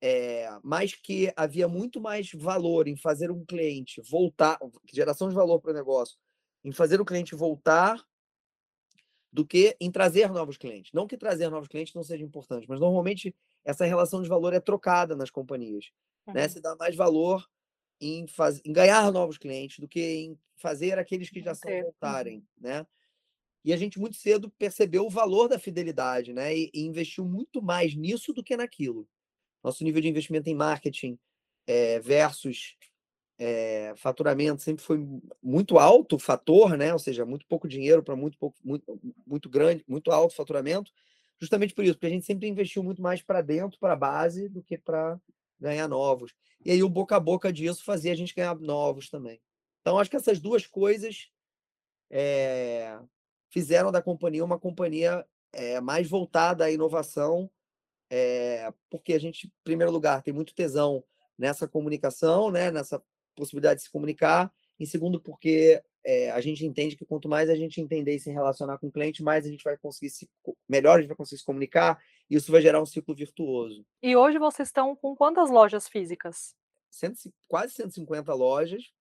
É, 0.00 0.48
mas 0.62 0.94
que 0.94 1.32
havia 1.36 1.66
muito 1.66 2.00
mais 2.00 2.30
valor 2.32 2.86
em 2.86 2.96
fazer 2.96 3.30
um 3.30 3.44
cliente 3.44 4.00
voltar, 4.02 4.58
geração 4.92 5.28
de 5.28 5.34
valor 5.34 5.60
para 5.60 5.70
o 5.70 5.74
negócio, 5.74 6.16
em 6.64 6.72
fazer 6.72 7.00
o 7.00 7.04
cliente 7.04 7.34
voltar 7.34 8.04
do 9.32 9.46
que 9.46 9.76
em 9.80 9.90
trazer 9.90 10.30
novos 10.30 10.56
clientes. 10.56 10.92
Não 10.92 11.06
que 11.06 11.16
trazer 11.16 11.48
novos 11.48 11.68
clientes 11.68 11.94
não 11.94 12.02
seja 12.02 12.24
importante, 12.24 12.66
mas 12.68 12.80
normalmente 12.80 13.34
essa 13.64 13.84
relação 13.84 14.22
de 14.22 14.28
valor 14.28 14.52
é 14.52 14.60
trocada 14.60 15.16
nas 15.16 15.30
companhias. 15.30 15.90
Uhum. 16.26 16.34
Né? 16.34 16.48
Se 16.48 16.60
dá 16.60 16.74
mais 16.76 16.94
valor 16.94 17.46
em, 18.00 18.26
faz... 18.26 18.60
em 18.64 18.72
ganhar 18.72 19.10
novos 19.12 19.38
clientes 19.38 19.78
do 19.78 19.88
que 19.88 20.00
em 20.00 20.38
fazer 20.56 20.98
aqueles 20.98 21.28
que 21.28 21.40
já 21.40 21.54
são 21.54 21.70
voltarem, 21.82 22.38
uhum. 22.38 22.44
né? 22.58 22.86
E 23.64 23.72
a 23.72 23.76
gente 23.76 23.98
muito 23.98 24.16
cedo 24.16 24.48
percebeu 24.48 25.04
o 25.04 25.10
valor 25.10 25.48
da 25.48 25.58
fidelidade, 25.58 26.32
né? 26.32 26.56
E, 26.56 26.70
e, 26.72 26.82
investiu 26.82 27.24
muito 27.24 27.60
mais 27.60 27.96
nisso 27.96 28.32
do 28.32 28.42
que 28.42 28.56
naquilo. 28.56 29.08
Nosso 29.66 29.82
nível 29.82 30.00
de 30.00 30.06
investimento 30.06 30.48
em 30.48 30.54
marketing 30.54 31.18
é, 31.66 31.98
versus 31.98 32.76
é, 33.36 33.92
faturamento 33.96 34.62
sempre 34.62 34.84
foi 34.84 35.04
muito 35.42 35.76
alto 35.76 36.14
o 36.14 36.18
fator, 36.20 36.76
né? 36.78 36.92
Ou 36.92 37.00
seja, 37.00 37.26
muito 37.26 37.44
pouco 37.48 37.66
dinheiro 37.66 38.00
para 38.00 38.14
muito 38.14 38.38
pouco, 38.38 38.56
muito, 38.64 39.00
muito 39.26 39.50
grande, 39.50 39.84
muito 39.88 40.12
alto 40.12 40.36
faturamento, 40.36 40.92
justamente 41.40 41.74
por 41.74 41.84
isso, 41.84 41.94
porque 41.94 42.06
a 42.06 42.10
gente 42.10 42.24
sempre 42.24 42.46
investiu 42.46 42.80
muito 42.80 43.02
mais 43.02 43.22
para 43.22 43.42
dentro, 43.42 43.76
para 43.80 43.94
a 43.94 43.96
base, 43.96 44.48
do 44.48 44.62
que 44.62 44.78
para 44.78 45.20
ganhar 45.58 45.88
novos. 45.88 46.32
E 46.64 46.70
aí 46.70 46.80
o 46.84 46.88
boca 46.88 47.16
a 47.16 47.20
boca 47.20 47.52
disso 47.52 47.82
fazia 47.82 48.12
a 48.12 48.16
gente 48.16 48.36
ganhar 48.36 48.54
novos 48.60 49.10
também. 49.10 49.40
Então, 49.80 49.98
acho 49.98 50.08
que 50.08 50.16
essas 50.16 50.38
duas 50.38 50.64
coisas 50.64 51.28
é, 52.08 53.00
fizeram 53.50 53.90
da 53.90 54.00
companhia 54.00 54.44
uma 54.44 54.60
companhia 54.60 55.26
é, 55.52 55.80
mais 55.80 56.08
voltada 56.08 56.66
à 56.66 56.70
inovação, 56.70 57.50
é, 58.10 58.72
porque 58.90 59.12
a 59.12 59.18
gente, 59.18 59.46
em 59.46 59.52
primeiro 59.64 59.92
lugar, 59.92 60.22
tem 60.22 60.32
muito 60.32 60.54
tesão 60.54 61.04
nessa 61.38 61.66
comunicação, 61.68 62.50
né, 62.50 62.70
nessa 62.70 63.02
possibilidade 63.34 63.80
de 63.80 63.86
se 63.86 63.90
comunicar. 63.92 64.52
Em 64.78 64.84
segundo, 64.84 65.20
porque 65.20 65.82
é, 66.04 66.30
a 66.30 66.40
gente 66.40 66.64
entende 66.64 66.96
que 66.96 67.04
quanto 67.04 67.28
mais 67.28 67.48
a 67.48 67.56
gente 67.56 67.80
entender 67.80 68.14
e 68.14 68.20
se 68.20 68.30
relacionar 68.30 68.78
com 68.78 68.88
o 68.88 68.92
cliente, 68.92 69.22
mais 69.22 69.46
a 69.46 69.48
gente 69.48 69.64
vai 69.64 69.76
conseguir 69.76 70.10
se 70.10 70.28
melhor 70.68 70.98
a 70.98 71.00
gente 71.00 71.08
vai 71.08 71.16
conseguir 71.16 71.40
se 71.40 71.44
comunicar 71.44 71.98
e 72.30 72.36
isso 72.36 72.52
vai 72.52 72.60
gerar 72.60 72.80
um 72.80 72.86
ciclo 72.86 73.14
virtuoso. 73.14 73.84
E 74.02 74.14
hoje 74.14 74.38
vocês 74.38 74.68
estão 74.68 74.94
com 74.94 75.16
quantas 75.16 75.50
lojas 75.50 75.88
físicas? 75.88 76.54
Cento, 76.90 77.32
quase 77.48 77.74
150 77.74 78.32
lojas. 78.34 78.92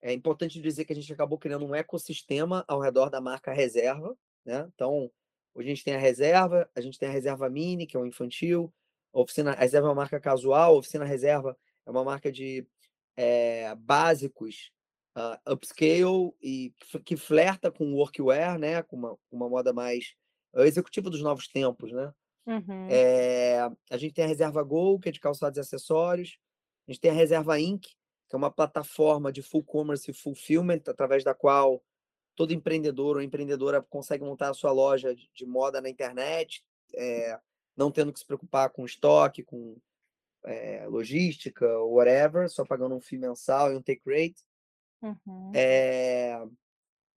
É 0.00 0.12
importante 0.12 0.60
dizer 0.60 0.84
que 0.84 0.92
a 0.92 0.96
gente 0.96 1.12
acabou 1.12 1.38
criando 1.38 1.64
um 1.64 1.74
ecossistema 1.74 2.64
ao 2.68 2.80
redor 2.80 3.08
da 3.08 3.20
marca 3.20 3.52
Reserva, 3.52 4.16
né? 4.44 4.68
Então, 4.74 5.10
hoje 5.54 5.68
a 5.68 5.74
gente 5.74 5.84
tem 5.84 5.94
a 5.94 5.98
Reserva, 5.98 6.68
a 6.74 6.80
gente 6.80 6.98
tem 6.98 7.08
a 7.08 7.12
Reserva 7.12 7.48
Mini, 7.48 7.86
que 7.86 7.96
é 7.96 8.00
o 8.00 8.06
infantil, 8.06 8.72
a 9.12 9.20
oficina 9.20 9.52
a 9.52 9.60
Reserva 9.60 9.88
é 9.88 9.90
uma 9.90 9.96
marca 9.96 10.20
casual, 10.20 10.74
a 10.74 10.78
oficina 10.78 11.04
Reserva 11.04 11.56
é 11.86 11.90
uma 11.90 12.04
marca 12.04 12.30
de 12.30 12.66
é, 13.16 13.74
básicos 13.74 14.72
uh, 15.16 15.52
upscale 15.52 16.32
e 16.40 16.74
que 17.04 17.16
flerta 17.16 17.70
com 17.70 17.94
workwear, 17.94 18.58
né? 18.58 18.82
Com 18.82 18.96
uma, 18.96 19.18
uma 19.30 19.48
moda 19.48 19.72
mais 19.72 20.14
é 20.54 20.66
executiva 20.66 21.08
dos 21.08 21.22
novos 21.22 21.48
tempos, 21.48 21.92
né? 21.92 22.12
Uhum. 22.46 22.88
É, 22.90 23.60
a 23.90 23.96
gente 23.96 24.12
tem 24.12 24.24
a 24.24 24.28
Reserva 24.28 24.62
Go, 24.62 24.98
que 24.98 25.08
é 25.08 25.12
de 25.12 25.20
calçados 25.20 25.56
e 25.56 25.60
acessórios. 25.60 26.38
A 26.86 26.92
gente 26.92 27.00
tem 27.00 27.10
a 27.10 27.14
Reserva 27.14 27.58
Inc., 27.58 27.86
que 27.86 28.34
é 28.34 28.36
uma 28.36 28.50
plataforma 28.50 29.32
de 29.32 29.42
full 29.42 29.62
commerce 29.62 30.10
e 30.10 30.14
fulfillment, 30.14 30.82
através 30.88 31.24
da 31.24 31.34
qual 31.34 31.82
todo 32.34 32.52
empreendedor 32.52 33.16
ou 33.16 33.22
empreendedora 33.22 33.82
consegue 33.82 34.24
montar 34.24 34.50
a 34.50 34.54
sua 34.54 34.72
loja 34.72 35.14
de 35.14 35.46
moda 35.46 35.80
na 35.80 35.88
internet, 35.88 36.64
é, 36.94 37.38
não 37.76 37.90
tendo 37.90 38.12
que 38.12 38.18
se 38.18 38.26
preocupar 38.26 38.70
com 38.70 38.84
estoque, 38.84 39.42
com 39.42 39.76
é, 40.44 40.86
logística, 40.86 41.66
whatever, 41.84 42.48
só 42.48 42.64
pagando 42.64 42.94
um 42.94 43.00
FII 43.00 43.18
mensal 43.18 43.72
e 43.72 43.76
um 43.76 43.82
take 43.82 44.02
rate. 44.06 44.42
Uhum. 45.02 45.52
É, 45.54 46.42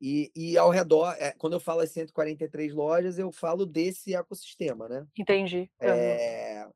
e, 0.02 0.32
e 0.36 0.58
ao 0.58 0.70
redor, 0.70 1.16
quando 1.38 1.54
eu 1.54 1.60
falo 1.60 1.82
as 1.82 1.92
143 1.92 2.74
lojas, 2.74 3.18
eu 3.18 3.32
falo 3.32 3.66
desse 3.66 4.14
ecossistema, 4.14 4.90
né? 4.90 5.08
Entendi. 5.18 5.70
Uhum. 5.82 6.72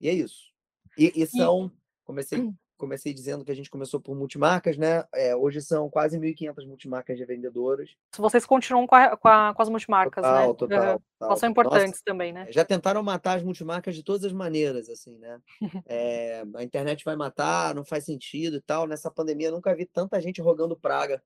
E 0.00 0.08
é 0.08 0.12
isso. 0.12 0.52
E, 0.98 1.12
e 1.14 1.26
são, 1.26 1.70
comecei 2.04 2.40
hum 2.40 2.54
comecei 2.76 3.12
dizendo 3.12 3.44
que 3.44 3.50
a 3.50 3.54
gente 3.54 3.70
começou 3.70 4.00
por 4.00 4.14
multimarcas, 4.14 4.76
né? 4.76 5.04
É, 5.14 5.34
hoje 5.34 5.60
são 5.60 5.88
quase 5.88 6.18
1.500 6.18 6.66
multimarcas 6.66 7.16
de 7.16 7.24
vendedoras. 7.24 7.90
Vocês 8.16 8.44
continuam 8.44 8.86
com, 8.86 8.94
a, 8.94 9.16
com, 9.16 9.28
a, 9.28 9.54
com 9.54 9.62
as 9.62 9.68
multimarcas, 9.68 10.22
total, 10.22 10.34
né? 10.34 10.54
Total, 10.54 10.78
total. 10.78 11.02
Elas 11.20 11.38
são 11.38 11.48
importantes 11.48 11.86
Nossa, 11.86 12.02
também, 12.04 12.32
né? 12.32 12.46
Já 12.50 12.64
tentaram 12.64 13.02
matar 13.02 13.38
as 13.38 13.42
multimarcas 13.42 13.94
de 13.94 14.02
todas 14.02 14.24
as 14.24 14.32
maneiras, 14.32 14.88
assim, 14.88 15.18
né? 15.18 15.40
É, 15.88 16.42
a 16.54 16.62
internet 16.62 17.04
vai 17.04 17.16
matar, 17.16 17.74
não 17.74 17.84
faz 17.84 18.04
sentido 18.04 18.56
e 18.56 18.60
tal. 18.60 18.86
Nessa 18.86 19.10
pandemia, 19.10 19.50
nunca 19.50 19.74
vi 19.74 19.86
tanta 19.86 20.20
gente 20.20 20.40
rogando 20.40 20.76
praga. 20.76 21.22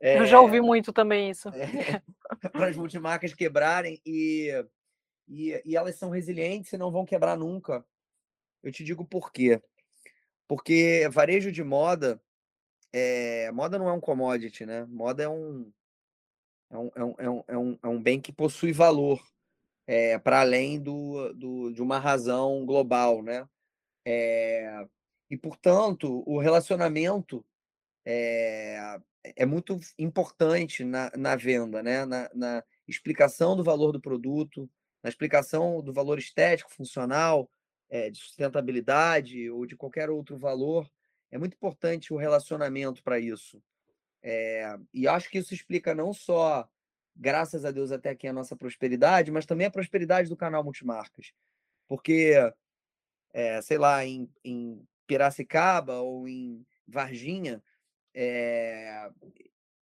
É, 0.00 0.18
Eu 0.18 0.26
já 0.26 0.40
ouvi 0.40 0.60
muito 0.60 0.92
também 0.92 1.30
isso. 1.30 1.48
É, 1.50 2.02
para 2.52 2.68
as 2.68 2.76
multimarcas 2.76 3.34
quebrarem 3.34 4.00
e, 4.04 4.50
e, 5.28 5.62
e 5.64 5.76
elas 5.76 5.96
são 5.96 6.10
resilientes 6.10 6.72
e 6.72 6.78
não 6.78 6.90
vão 6.90 7.04
quebrar 7.04 7.36
nunca. 7.36 7.84
Eu 8.62 8.72
te 8.72 8.82
digo 8.84 9.04
por 9.04 9.30
quê. 9.32 9.60
Porque 10.50 11.08
varejo 11.12 11.52
de 11.52 11.62
moda, 11.62 12.20
é, 12.92 13.52
moda 13.52 13.78
não 13.78 13.88
é 13.88 13.92
um 13.92 14.00
commodity, 14.00 14.66
né? 14.66 14.84
Moda 14.86 15.22
é 15.22 15.28
um, 15.28 15.72
é 16.68 16.76
um, 16.76 16.90
é 16.96 17.04
um, 17.04 17.14
é 17.18 17.30
um, 17.30 17.44
é 17.46 17.56
um, 17.56 17.78
é 17.84 17.86
um 17.86 18.02
bem 18.02 18.20
que 18.20 18.32
possui 18.32 18.72
valor 18.72 19.24
é, 19.86 20.18
para 20.18 20.40
além 20.40 20.80
do, 20.80 21.32
do, 21.34 21.70
de 21.72 21.80
uma 21.80 22.00
razão 22.00 22.66
global, 22.66 23.22
né? 23.22 23.48
É, 24.04 24.88
e, 25.30 25.36
portanto, 25.36 26.24
o 26.26 26.40
relacionamento 26.40 27.46
é, 28.04 28.98
é 29.22 29.46
muito 29.46 29.78
importante 29.96 30.82
na, 30.82 31.12
na 31.16 31.36
venda, 31.36 31.80
né? 31.80 32.04
Na, 32.04 32.28
na 32.34 32.64
explicação 32.88 33.54
do 33.54 33.62
valor 33.62 33.92
do 33.92 34.00
produto, 34.00 34.68
na 35.00 35.08
explicação 35.08 35.80
do 35.80 35.92
valor 35.92 36.18
estético, 36.18 36.74
funcional, 36.74 37.48
é, 37.90 38.08
de 38.08 38.18
sustentabilidade 38.18 39.50
ou 39.50 39.66
de 39.66 39.76
qualquer 39.76 40.08
outro 40.08 40.38
valor, 40.38 40.88
é 41.30 41.36
muito 41.36 41.54
importante 41.54 42.14
o 42.14 42.16
relacionamento 42.16 43.02
para 43.02 43.18
isso. 43.18 43.62
É, 44.22 44.78
e 44.94 45.08
acho 45.08 45.28
que 45.28 45.38
isso 45.38 45.52
explica 45.52 45.94
não 45.94 46.12
só, 46.12 46.68
graças 47.16 47.64
a 47.64 47.70
Deus, 47.70 47.90
até 47.90 48.10
aqui 48.10 48.28
a 48.28 48.32
nossa 48.32 48.54
prosperidade, 48.54 49.30
mas 49.30 49.44
também 49.44 49.66
a 49.66 49.70
prosperidade 49.70 50.28
do 50.28 50.36
canal 50.36 50.62
Multimarcas. 50.62 51.32
Porque, 51.88 52.34
é, 53.32 53.60
sei 53.60 53.78
lá, 53.78 54.04
em, 54.04 54.30
em 54.44 54.86
Piracicaba 55.06 55.98
ou 55.98 56.28
em 56.28 56.64
Varginha, 56.86 57.62
é, 58.14 59.10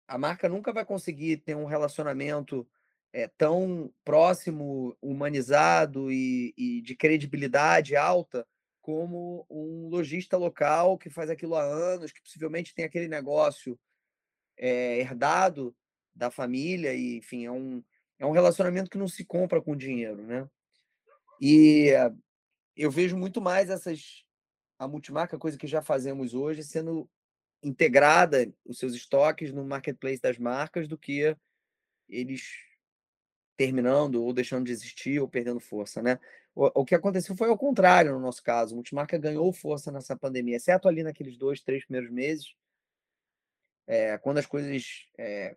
a 0.06 0.16
marca 0.16 0.48
nunca 0.48 0.72
vai 0.72 0.84
conseguir 0.84 1.38
ter 1.38 1.56
um 1.56 1.64
relacionamento 1.64 2.68
é, 3.12 3.28
tão 3.28 3.92
próximo, 4.04 4.96
humanizado 5.00 6.10
e, 6.12 6.52
e, 6.56 6.82
de 6.82 6.94
credibilidade 6.94 7.96
alta 7.96 8.46
como 8.82 9.46
um 9.50 9.88
lojista 9.88 10.36
local 10.36 10.96
que 10.96 11.10
faz 11.10 11.28
aquilo 11.28 11.56
há 11.56 11.62
anos, 11.62 12.12
que 12.12 12.22
possivelmente 12.22 12.74
tem 12.74 12.84
aquele 12.84 13.08
negócio 13.08 13.78
é, 14.56 14.98
herdado 14.98 15.74
da 16.14 16.30
família, 16.30 16.94
e 16.94 17.16
enfim, 17.16 17.46
é 17.46 17.50
um, 17.50 17.82
é 18.18 18.24
um 18.24 18.30
relacionamento 18.30 18.90
que 18.90 18.98
não 18.98 19.08
se 19.08 19.24
compra 19.24 19.60
com 19.60 19.76
dinheiro, 19.76 20.22
né? 20.22 20.48
E 21.40 21.90
eu 22.76 22.90
vejo 22.90 23.16
muito 23.16 23.40
mais 23.40 23.68
essas 23.70 24.24
a 24.78 24.86
multimarca, 24.86 25.38
coisa 25.38 25.56
que 25.56 25.66
já 25.66 25.82
fazemos 25.82 26.34
hoje, 26.34 26.62
sendo 26.62 27.08
integrada 27.62 28.52
os 28.64 28.78
seus 28.78 28.94
estoques 28.94 29.52
no 29.52 29.64
marketplace 29.64 30.20
das 30.20 30.38
marcas 30.38 30.86
do 30.86 30.98
que 30.98 31.36
eles 32.08 32.65
terminando 33.56 34.22
ou 34.22 34.32
deixando 34.32 34.66
de 34.66 34.72
existir 34.72 35.20
ou 35.20 35.28
perdendo 35.28 35.60
força, 35.60 36.02
né? 36.02 36.18
O, 36.54 36.82
o 36.82 36.84
que 36.84 36.94
aconteceu 36.94 37.36
foi 37.36 37.48
ao 37.48 37.58
contrário 37.58 38.12
no 38.12 38.20
nosso 38.20 38.42
caso. 38.42 38.72
O 38.72 38.76
Multimarca 38.76 39.18
ganhou 39.18 39.52
força 39.52 39.90
nessa 39.90 40.16
pandemia, 40.16 40.56
exceto 40.56 40.88
ali 40.88 41.02
naqueles 41.02 41.36
dois, 41.36 41.60
três 41.60 41.84
primeiros 41.84 42.10
meses, 42.10 42.54
é, 43.86 44.18
quando 44.18 44.38
as 44.38 44.46
coisas, 44.46 45.06
é, 45.16 45.56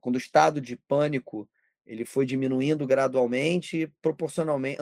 quando 0.00 0.16
o 0.16 0.18
estado 0.18 0.60
de 0.60 0.76
pânico 0.76 1.48
ele 1.86 2.04
foi 2.04 2.26
diminuindo 2.26 2.86
gradualmente, 2.86 3.90
proporcionalmente, 4.02 4.78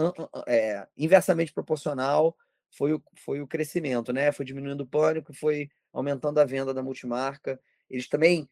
é, 0.48 0.86
inversamente 0.96 1.52
proporcional 1.52 2.36
foi 2.76 2.92
o, 2.92 3.02
foi 3.14 3.40
o 3.40 3.46
crescimento, 3.46 4.12
né? 4.12 4.32
Foi 4.32 4.44
diminuindo 4.44 4.82
o 4.82 4.86
pânico, 4.86 5.32
foi 5.32 5.70
aumentando 5.92 6.40
a 6.40 6.44
venda 6.44 6.74
da 6.74 6.82
multimarca. 6.82 7.60
Eles 7.88 8.08
também 8.08 8.48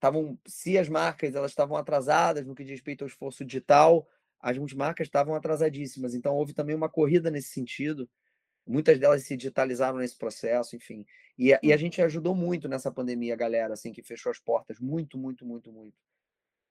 estavam, 0.00 0.38
se 0.46 0.78
as 0.78 0.88
marcas 0.88 1.34
elas 1.34 1.50
estavam 1.50 1.76
atrasadas 1.76 2.46
no 2.46 2.54
que 2.54 2.64
diz 2.64 2.72
respeito 2.72 3.04
ao 3.04 3.08
esforço 3.08 3.44
digital, 3.44 4.08
as 4.40 4.56
multimarcas 4.56 5.06
estavam 5.06 5.34
atrasadíssimas. 5.34 6.14
Então 6.14 6.34
houve 6.34 6.54
também 6.54 6.74
uma 6.74 6.88
corrida 6.88 7.30
nesse 7.30 7.50
sentido. 7.50 8.08
Muitas 8.66 8.98
delas 8.98 9.24
se 9.24 9.36
digitalizaram 9.36 9.98
nesse 9.98 10.16
processo, 10.16 10.74
enfim. 10.74 11.04
E, 11.38 11.48
e 11.48 11.54
a 11.54 11.74
uhum. 11.74 11.78
gente 11.78 12.00
ajudou 12.00 12.34
muito 12.34 12.66
nessa 12.68 12.90
pandemia, 12.90 13.36
galera, 13.36 13.74
assim, 13.74 13.92
que 13.92 14.02
fechou 14.02 14.30
as 14.30 14.38
portas. 14.38 14.80
Muito, 14.80 15.18
muito, 15.18 15.44
muito, 15.44 15.70
muito. 15.70 15.94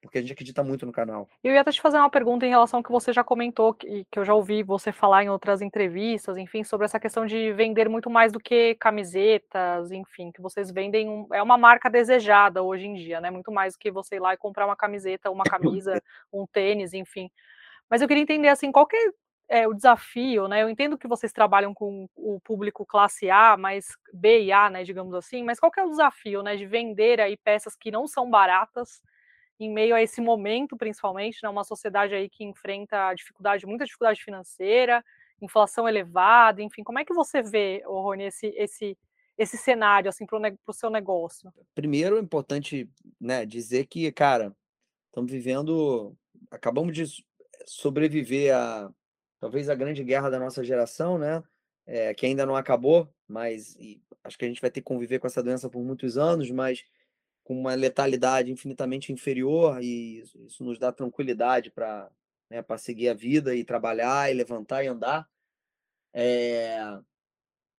Porque 0.02 0.18
a 0.18 0.22
gente 0.22 0.34
acredita 0.34 0.64
muito 0.64 0.86
no 0.86 0.92
canal. 0.92 1.28
Eu 1.44 1.54
ia 1.54 1.62
até 1.62 1.72
te 1.72 1.82
fazer 1.82 1.98
uma 1.98 2.10
pergunta 2.10 2.46
em 2.46 2.50
relação 2.50 2.80
ao 2.80 2.84
que 2.84 2.92
você 2.92 3.12
já 3.12 3.24
comentou, 3.24 3.74
que, 3.74 4.06
que 4.10 4.20
eu 4.20 4.26
já 4.26 4.34
ouvi 4.34 4.64
você 4.64 4.92
falar 4.92 5.24
em 5.24 5.30
outras 5.30 5.62
entrevistas, 5.62 6.38
enfim, 6.38 6.64
sobre 6.64 6.86
essa 6.86 7.00
questão 7.00 7.26
de 7.26 7.52
vender 7.54 7.90
muito 7.90 8.10
mais 8.10 8.32
do 8.32 8.40
que 8.40 8.76
camisetas, 8.76 9.92
enfim, 9.92 10.32
que 10.32 10.42
vocês 10.42 10.72
vendem, 10.72 11.10
um, 11.10 11.28
é 11.34 11.44
uma 11.44 11.58
marca 11.58 11.90
desejada 11.90 12.64
hoje 12.64 12.86
em 12.88 12.94
dia, 12.94 13.20
né? 13.20 13.30
Muito 13.30 13.52
mais 13.52 13.74
do 13.74 13.80
que 13.80 13.92
você 13.92 14.16
ir 14.16 14.20
lá 14.20 14.34
e 14.34 14.38
comprar 14.38 14.66
uma 14.66 14.76
camiseta, 14.76 15.30
uma 15.30 15.44
camisa, 15.84 16.02
um 16.32 16.46
tênis, 16.48 16.94
enfim. 16.94 17.30
Mas 17.90 18.02
eu 18.02 18.08
queria 18.08 18.24
entender, 18.24 18.50
assim, 18.50 18.72
qual 18.72 18.88
que 18.88 18.96
é, 18.96 19.62
é 19.62 19.68
o 19.68 19.74
desafio, 19.74 20.48
né? 20.48 20.64
Eu 20.64 20.70
entendo 20.70 20.98
que 20.98 21.08
vocês 21.08 21.34
trabalham 21.34 21.74
com 21.74 22.08
o 22.16 22.40
público 22.40 22.86
classe 22.86 23.30
A, 23.30 23.58
mas 23.58 23.88
B 24.14 24.44
e 24.44 24.52
A, 24.52 24.70
né, 24.70 24.84
digamos 24.84 25.14
assim, 25.14 25.44
mas 25.44 25.60
qual 25.60 25.72
que 25.72 25.80
é 25.80 25.84
o 25.84 25.90
desafio, 25.90 26.44
né, 26.44 26.56
de 26.56 26.66
vender 26.66 27.20
aí 27.20 27.36
peças 27.36 27.76
que 27.76 27.92
não 27.92 28.08
são 28.08 28.30
baratas, 28.30 29.02
em 29.60 29.72
meio 29.72 29.94
a 29.94 30.02
esse 30.02 30.22
momento, 30.22 30.78
principalmente, 30.78 31.40
né, 31.44 31.50
uma 31.50 31.64
sociedade 31.64 32.16
aí 32.16 32.30
que 32.30 32.44
enfrenta 32.44 33.14
dificuldade, 33.14 33.66
muita 33.66 33.86
dificuldade 33.86 34.24
financeira, 34.24 35.04
inflação 35.42 35.88
elevada, 35.88 36.62
enfim, 36.62 36.84
como 36.84 37.00
é 37.00 37.06
que 37.06 37.14
você 37.14 37.42
vê, 37.42 37.84
Rony, 37.86 38.26
esse, 38.26 38.48
esse, 38.56 38.98
esse 39.38 39.58
cenário 39.58 40.10
assim, 40.10 40.26
para 40.26 40.54
o 40.68 40.74
seu 40.74 40.90
negócio? 40.90 41.52
Primeiro, 41.76 42.18
é 42.18 42.22
importante 42.22 42.90
né, 43.20 43.46
dizer 43.46 43.86
que, 43.86 44.12
cara, 44.12 44.56
estamos 45.08 45.32
vivendo, 45.32 46.16
acabamos 46.52 46.94
de 46.94 47.06
sobreviver 47.66 48.56
a 48.56 48.90
talvez 49.40 49.70
a 49.70 49.76
grande 49.76 50.04
guerra 50.04 50.30
da 50.30 50.40
nossa 50.40 50.64
geração, 50.64 51.18
né? 51.18 51.42
É, 51.86 52.14
que 52.14 52.26
ainda 52.26 52.46
não 52.46 52.56
acabou, 52.56 53.10
mas 53.28 53.76
acho 54.24 54.38
que 54.38 54.46
a 54.46 54.48
gente 54.48 54.62
vai 54.62 54.70
ter 54.70 54.82
que 54.82 54.86
conviver 54.86 55.18
com 55.18 55.26
essa 55.26 55.42
doença 55.42 55.70
por 55.70 55.82
muitos 55.82 56.18
anos, 56.18 56.52
mas 56.52 56.84
com 57.50 57.60
uma 57.60 57.74
letalidade 57.74 58.52
infinitamente 58.52 59.12
inferior 59.12 59.82
e 59.82 60.20
isso 60.46 60.64
nos 60.64 60.78
dá 60.78 60.92
tranquilidade 60.92 61.72
para 61.72 62.08
né, 62.48 62.62
para 62.62 62.78
seguir 62.78 63.10
a 63.10 63.14
vida 63.16 63.56
e 63.56 63.64
trabalhar 63.64 64.30
e 64.30 64.36
levantar 64.36 64.84
e 64.84 64.88
andar 64.88 65.28
é, 66.14 66.78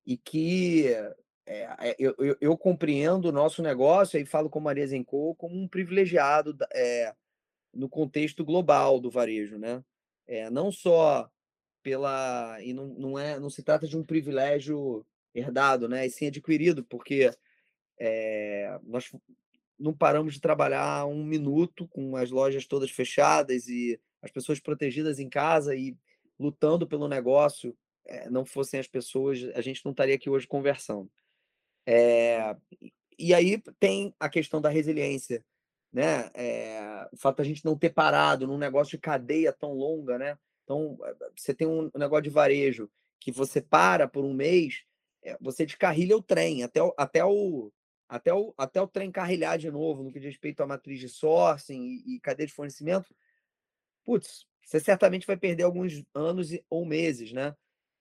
e 0.05 0.17
que 0.17 0.89
é, 1.47 1.95
eu, 2.01 2.17
eu, 2.19 2.37
eu, 2.41 2.59
compreendo 2.59 3.27
o 3.27 3.33
nosso 3.33 3.63
negócio 3.63 4.19
e 4.19 4.27
falo 4.27 4.51
com 4.51 4.59
Maria 4.59 4.85
Zenco 4.89 5.37
como 5.37 5.55
um 5.55 5.69
privilegiado 5.69 6.57
é, 6.75 7.15
no 7.73 7.89
contexto 7.89 8.45
global 8.45 8.99
do 8.99 9.09
varejo, 9.09 9.57
né? 9.57 9.85
É, 10.27 10.51
não 10.51 10.73
só 10.73 11.31
pela 11.81 12.61
e 12.61 12.73
não, 12.73 12.87
não 12.89 13.17
é 13.17 13.39
não 13.39 13.49
se 13.49 13.63
trata 13.63 13.87
de 13.87 13.97
um 13.97 14.03
privilégio 14.03 15.07
herdado, 15.33 15.89
né? 15.89 16.07
E 16.07 16.11
sim 16.11 16.27
adquirido, 16.27 16.85
porque 16.85 17.31
é, 18.01 18.77
nós 18.83 19.11
não 19.81 19.95
paramos 19.95 20.35
de 20.35 20.41
trabalhar 20.41 21.07
um 21.07 21.25
minuto 21.25 21.89
com 21.89 22.15
as 22.15 22.31
lojas 22.31 22.67
todas 22.67 22.91
fechadas 22.91 23.67
e 23.67 23.99
as 24.21 24.31
pessoas 24.31 24.61
protegidas 24.61 25.19
em 25.19 25.29
casa 25.29 25.75
e 25.75 25.97
lutando 26.39 26.87
pelo 26.87 27.09
negócio. 27.09 27.77
É, 28.05 28.29
não 28.29 28.45
fossem 28.45 28.79
as 28.79 28.87
pessoas, 28.87 29.43
a 29.55 29.61
gente 29.61 29.85
não 29.85 29.93
estaria 29.93 30.15
aqui 30.15 30.29
hoje 30.29 30.47
conversando. 30.47 31.11
É, 31.87 32.55
e 33.19 33.33
aí 33.33 33.63
tem 33.79 34.15
a 34.21 34.29
questão 34.29 34.61
da 34.61 34.69
resiliência, 34.69 35.45
né? 35.93 36.31
É, 36.35 37.09
o 37.13 37.17
fato 37.17 37.39
da 37.39 37.45
gente 37.45 37.65
não 37.65 37.77
ter 37.77 37.91
parado 37.91 38.47
num 38.47 38.59
negócio 38.59 38.93
de 38.93 38.99
cadeia 38.99 39.53
tão 39.53 39.73
longa, 39.73 40.19
né? 40.19 40.39
Então, 40.65 40.99
você 41.37 41.53
tem 41.55 41.67
um 41.67 41.91
negócio 41.97 42.25
de 42.25 42.31
varejo 42.31 42.89
que 43.19 43.33
você 43.33 43.61
para 43.61 44.07
por 44.07 44.25
um 44.25 44.33
mês, 44.33 44.85
você 45.41 45.67
descarrilha 45.67 46.17
o 46.17 46.23
trem 46.23 46.63
até 46.63 46.83
o, 46.83 46.95
até 46.97 47.25
o, 47.25 47.71
até 48.11 48.35
o, 48.35 48.53
até 48.59 48.83
o 48.83 48.89
trem 48.89 49.13
carrilhar 49.13 49.57
de 49.57 49.71
novo 49.71 50.03
no 50.03 50.11
que 50.11 50.19
diz 50.19 50.31
respeito 50.31 50.61
à 50.63 50.67
matriz 50.67 50.99
de 50.99 51.09
sourcing 51.09 51.81
e, 51.81 52.17
e 52.17 52.21
cadeia 52.21 52.49
de 52.49 52.53
fornecimento, 52.53 53.15
putz, 54.05 54.47
você 54.65 54.81
certamente 54.81 55.27
vai 55.27 55.37
perder 55.37 55.63
alguns 55.63 56.05
anos 56.13 56.49
ou 56.69 56.85
meses, 56.85 57.33
né? 57.33 57.55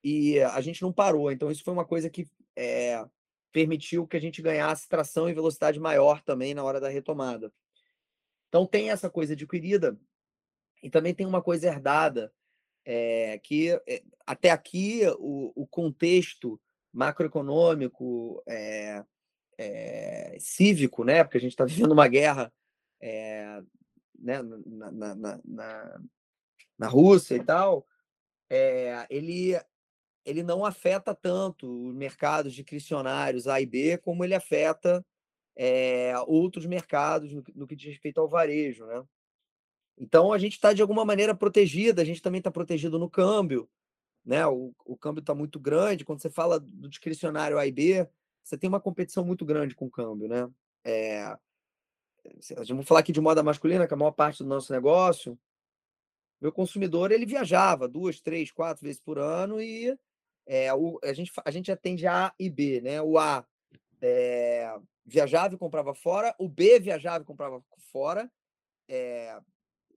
E 0.03 0.39
a 0.39 0.59
gente 0.61 0.81
não 0.81 0.91
parou, 0.91 1.31
então 1.31 1.51
isso 1.51 1.63
foi 1.63 1.73
uma 1.73 1.85
coisa 1.85 2.09
que 2.09 2.27
é, 2.55 3.05
permitiu 3.51 4.07
que 4.07 4.17
a 4.17 4.19
gente 4.19 4.41
ganhasse 4.41 4.89
tração 4.89 5.29
e 5.29 5.33
velocidade 5.33 5.79
maior 5.79 6.23
também 6.23 6.55
na 6.55 6.63
hora 6.63 6.79
da 6.79 6.89
retomada. 6.89 7.53
Então 8.47 8.65
tem 8.65 8.89
essa 8.89 9.11
coisa 9.11 9.33
adquirida 9.33 9.95
e 10.81 10.89
também 10.89 11.13
tem 11.13 11.27
uma 11.27 11.41
coisa 11.41 11.67
herdada, 11.67 12.33
é, 12.83 13.37
que 13.43 13.69
é, 13.87 14.01
até 14.25 14.49
aqui 14.49 15.01
o, 15.19 15.51
o 15.55 15.67
contexto 15.67 16.59
macroeconômico, 16.91 18.41
é, 19.59 20.37
cívico, 20.39 21.03
né? 21.03 21.21
Porque 21.21 21.37
a 21.37 21.41
gente 21.41 21.51
está 21.51 21.65
vivendo 21.65 21.91
uma 21.91 22.07
guerra 22.07 22.51
é, 23.01 23.61
né? 24.17 24.41
na, 24.41 24.91
na, 24.91 25.15
na, 25.43 26.01
na, 26.77 26.87
Rússia 26.87 27.35
e 27.35 27.43
tal, 27.43 27.85
é, 28.49 29.05
ele, 29.09 29.59
ele 30.25 30.43
não 30.43 30.63
afeta 30.65 31.13
tanto 31.13 31.89
os 31.89 31.93
mercados 31.93 32.53
discricionários 32.53 33.47
A 33.47 33.59
e 33.59 33.65
B 33.65 33.97
como 33.97 34.23
ele 34.23 34.33
afeta 34.33 35.05
outros 36.25 36.65
mercados 36.65 37.33
no, 37.33 37.43
no 37.53 37.67
que 37.67 37.75
diz 37.75 37.89
respeito 37.89 38.21
ao 38.21 38.29
varejo, 38.29 38.85
né? 38.85 39.03
Então 39.97 40.31
a 40.31 40.37
gente 40.37 40.53
está 40.53 40.71
de 40.71 40.81
alguma 40.81 41.03
maneira 41.03 41.35
protegida, 41.35 42.01
a 42.01 42.05
gente 42.05 42.21
também 42.21 42.39
está 42.39 42.49
protegido 42.49 42.97
no 42.97 43.09
câmbio, 43.09 43.69
né? 44.23 44.47
O, 44.47 44.73
o 44.85 44.95
câmbio 44.95 45.19
está 45.19 45.35
muito 45.35 45.59
grande. 45.59 46.05
Quando 46.05 46.21
você 46.21 46.29
fala 46.29 46.61
do 46.61 46.87
discricionário 46.87 47.59
A 47.59 47.67
e 47.67 47.71
B, 47.73 48.07
você 48.43 48.57
tem 48.57 48.67
uma 48.67 48.79
competição 48.79 49.23
muito 49.23 49.45
grande 49.45 49.75
com 49.75 49.85
o 49.85 49.91
câmbio, 49.91 50.27
né? 50.27 50.49
É, 50.83 51.37
vamos 52.67 52.87
falar 52.87 53.01
aqui 53.01 53.11
de 53.11 53.21
moda 53.21 53.43
masculina, 53.43 53.87
que 53.87 53.93
é 53.93 53.95
a 53.95 53.97
maior 53.97 54.11
parte 54.11 54.43
do 54.43 54.49
nosso 54.49 54.71
negócio. 54.71 55.37
Meu 56.41 56.51
consumidor, 56.51 57.11
ele 57.11 57.25
viajava 57.25 57.87
duas, 57.87 58.21
três, 58.21 58.51
quatro 58.51 58.85
vezes 58.85 59.01
por 59.01 59.19
ano 59.19 59.61
e 59.61 59.97
é, 60.45 60.73
o, 60.73 60.99
a, 61.03 61.13
gente, 61.13 61.31
a 61.43 61.51
gente 61.51 61.71
atende 61.71 62.07
A 62.07 62.33
e 62.39 62.49
B, 62.49 62.81
né? 62.81 63.01
O 63.01 63.17
A 63.17 63.45
é, 64.01 64.73
viajava 65.05 65.53
e 65.53 65.57
comprava 65.57 65.93
fora, 65.93 66.33
o 66.39 66.47
B 66.47 66.79
viajava 66.79 67.23
e 67.23 67.27
comprava 67.27 67.63
fora. 67.91 68.31
É, 68.87 69.39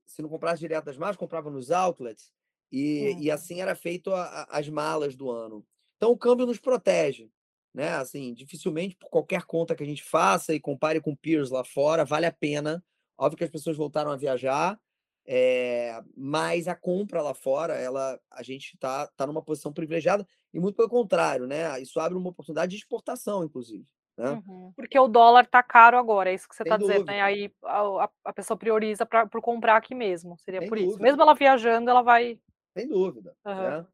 se 0.05 0.21
não 0.21 0.29
comprasse 0.29 0.59
direto 0.59 0.85
das 0.85 0.97
marcas, 0.97 1.17
comprava 1.17 1.49
nos 1.49 1.71
outlets. 1.71 2.31
E, 2.71 3.15
e 3.19 3.31
assim 3.31 3.61
era 3.61 3.75
feito 3.75 4.13
a, 4.13 4.23
a, 4.23 4.59
as 4.59 4.67
malas 4.67 5.15
do 5.15 5.31
ano. 5.31 5.65
Então 5.95 6.11
o 6.11 6.17
câmbio 6.17 6.45
nos 6.45 6.59
protege 6.59 7.31
né? 7.73 7.89
Assim, 7.95 8.33
dificilmente 8.33 8.95
por 8.95 9.09
qualquer 9.09 9.43
conta 9.43 9.75
que 9.75 9.83
a 9.83 9.85
gente 9.85 10.03
faça 10.03 10.53
e 10.53 10.59
compare 10.59 11.01
com 11.01 11.15
peers 11.15 11.49
lá 11.49 11.63
fora, 11.63 12.05
vale 12.05 12.25
a 12.25 12.31
pena. 12.31 12.83
Óbvio 13.17 13.37
que 13.37 13.43
as 13.43 13.49
pessoas 13.49 13.77
voltaram 13.77 14.11
a 14.11 14.17
viajar, 14.17 14.79
é, 15.25 16.01
mas 16.15 16.67
a 16.67 16.75
compra 16.75 17.21
lá 17.21 17.33
fora, 17.33 17.75
ela, 17.75 18.19
a 18.29 18.43
gente 18.43 18.73
está 18.73 19.07
tá 19.15 19.25
numa 19.25 19.41
posição 19.41 19.71
privilegiada 19.71 20.27
e 20.53 20.59
muito 20.59 20.75
pelo 20.75 20.89
contrário, 20.89 21.47
né? 21.47 21.79
Isso 21.81 21.99
abre 21.99 22.17
uma 22.17 22.29
oportunidade 22.29 22.71
de 22.71 22.77
exportação, 22.77 23.43
inclusive. 23.43 23.85
Né? 24.17 24.29
Uhum. 24.29 24.71
Porque 24.75 24.99
o 24.99 25.07
dólar 25.07 25.45
está 25.45 25.63
caro 25.63 25.97
agora, 25.97 26.29
é 26.29 26.35
isso 26.35 26.47
que 26.47 26.55
você 26.55 26.63
está 26.63 26.77
dizendo, 26.77 27.05
né? 27.05 27.21
Aí 27.21 27.51
a, 27.63 28.09
a 28.25 28.33
pessoa 28.33 28.57
prioriza 28.57 29.05
para 29.05 29.27
comprar 29.41 29.77
aqui 29.77 29.95
mesmo, 29.95 30.37
seria 30.39 30.59
Sem 30.59 30.69
por 30.69 30.77
dúvida. 30.77 30.93
isso. 30.93 31.01
Mesmo 31.01 31.21
ela 31.21 31.33
viajando, 31.33 31.89
ela 31.89 32.01
vai. 32.01 32.39
Sem 32.77 32.87
dúvida. 32.87 33.35
Uhum. 33.45 33.55
Né? 33.55 33.87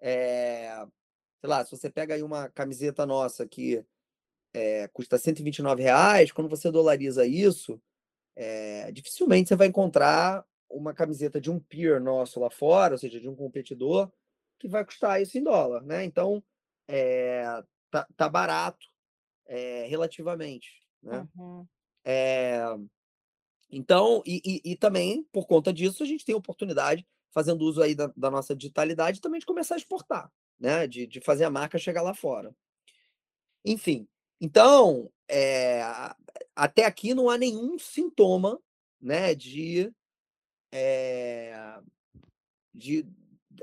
É, 0.00 0.86
sei 1.46 1.50
lá, 1.50 1.64
se 1.64 1.70
você 1.70 1.88
pega 1.88 2.14
aí 2.14 2.22
uma 2.24 2.48
camiseta 2.48 3.06
nossa 3.06 3.46
que 3.46 3.84
é, 4.52 4.88
custa 4.88 5.16
129 5.16 5.80
reais, 5.80 6.32
quando 6.32 6.50
você 6.50 6.72
dolariza 6.72 7.24
isso, 7.24 7.80
é, 8.34 8.90
dificilmente 8.90 9.48
você 9.48 9.56
vai 9.56 9.68
encontrar 9.68 10.44
uma 10.68 10.92
camiseta 10.92 11.40
de 11.40 11.48
um 11.48 11.60
peer 11.60 12.00
nosso 12.00 12.40
lá 12.40 12.50
fora, 12.50 12.94
ou 12.94 12.98
seja, 12.98 13.20
de 13.20 13.28
um 13.28 13.36
competidor, 13.36 14.10
que 14.58 14.66
vai 14.66 14.84
custar 14.84 15.22
isso 15.22 15.38
em 15.38 15.42
dólar, 15.44 15.82
né? 15.84 16.04
Então, 16.04 16.42
é, 16.88 17.44
tá, 17.90 18.08
tá 18.16 18.28
barato 18.28 18.84
é, 19.46 19.86
relativamente, 19.86 20.82
né? 21.00 21.28
Uhum. 21.36 21.64
É, 22.04 22.64
então, 23.70 24.20
e, 24.26 24.42
e, 24.44 24.72
e, 24.72 24.76
também, 24.76 25.22
por 25.30 25.46
conta 25.46 25.72
disso, 25.72 26.02
a 26.02 26.06
gente 26.06 26.24
tem 26.24 26.34
oportunidade, 26.34 27.06
fazendo 27.32 27.62
uso 27.62 27.82
aí 27.82 27.94
da, 27.94 28.12
da 28.16 28.30
nossa 28.30 28.54
digitalidade, 28.54 29.20
também 29.20 29.40
de 29.40 29.46
começar 29.46 29.74
a 29.74 29.78
exportar 29.78 30.30
né? 30.58 30.86
De, 30.86 31.06
de 31.06 31.20
fazer 31.20 31.44
a 31.44 31.50
marca 31.50 31.78
chegar 31.78 32.02
lá 32.02 32.14
fora. 32.14 32.54
Enfim, 33.64 34.08
então, 34.40 35.10
é, 35.28 35.82
até 36.54 36.84
aqui 36.84 37.14
não 37.14 37.28
há 37.28 37.36
nenhum 37.36 37.78
sintoma, 37.78 38.60
né? 39.00 39.34
De, 39.34 39.92
é, 40.72 41.78
de 42.74 43.06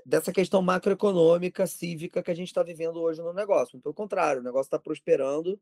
dessa 0.06 0.34
questão 0.34 0.62
macroeconômica, 0.62 1.68
cívica 1.68 2.24
que 2.24 2.32
a 2.32 2.34
gente 2.34 2.48
está 2.48 2.64
vivendo 2.64 3.00
hoje 3.00 3.22
no 3.22 3.34
negócio. 3.34 3.80
Pelo 3.80 3.94
contrário, 3.94 4.42
o 4.42 4.44
negócio 4.44 4.68
está 4.68 4.80
prosperando 4.80 5.60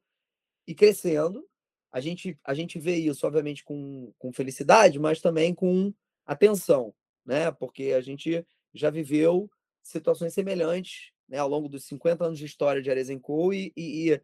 e 0.66 0.74
crescendo. 0.74 1.46
A 1.92 2.00
gente, 2.00 2.40
a 2.44 2.54
gente 2.54 2.80
vê 2.80 2.96
isso, 2.96 3.28
obviamente, 3.28 3.66
com, 3.66 4.14
com 4.18 4.32
felicidade, 4.32 4.98
mas 4.98 5.20
também 5.20 5.54
com 5.54 5.94
atenção, 6.26 6.94
né? 7.26 7.52
Porque 7.52 7.94
a 7.96 8.02
gente 8.02 8.46
já 8.74 8.90
viveu 8.90 9.50
situações 9.82 10.34
semelhantes 10.34 11.12
né, 11.28 11.38
ao 11.38 11.48
longo 11.48 11.68
dos 11.68 11.86
50 11.86 12.26
anos 12.26 12.38
de 12.38 12.46
história 12.46 12.82
de 12.82 12.92
Arezenco 12.92 13.54
e, 13.54 13.72
e, 13.76 14.14
e, 14.14 14.22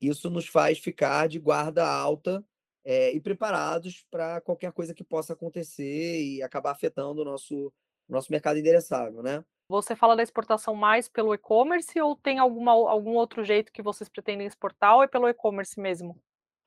isso 0.00 0.28
nos 0.28 0.46
faz 0.46 0.78
ficar 0.78 1.28
de 1.28 1.38
guarda 1.38 1.86
alta 1.86 2.44
é, 2.84 3.12
e 3.12 3.20
preparados 3.20 4.04
para 4.10 4.40
qualquer 4.40 4.72
coisa 4.72 4.94
que 4.94 5.04
possa 5.04 5.32
acontecer 5.32 6.22
e 6.22 6.42
acabar 6.42 6.72
afetando 6.72 7.22
o 7.22 7.24
nosso, 7.24 7.72
nosso 8.08 8.30
mercado 8.30 8.58
endereçável, 8.58 9.22
né? 9.22 9.44
Você 9.68 9.96
fala 9.96 10.14
da 10.14 10.22
exportação 10.22 10.74
mais 10.74 11.08
pelo 11.08 11.32
e-commerce 11.32 11.98
ou 12.00 12.14
tem 12.14 12.38
alguma, 12.38 12.72
algum 12.72 13.12
outro 13.12 13.42
jeito 13.42 13.72
que 13.72 13.80
vocês 13.80 14.08
pretendem 14.08 14.46
exportar 14.46 14.96
ou 14.96 15.02
é 15.02 15.06
pelo 15.06 15.28
e-commerce 15.28 15.80
mesmo? 15.80 16.20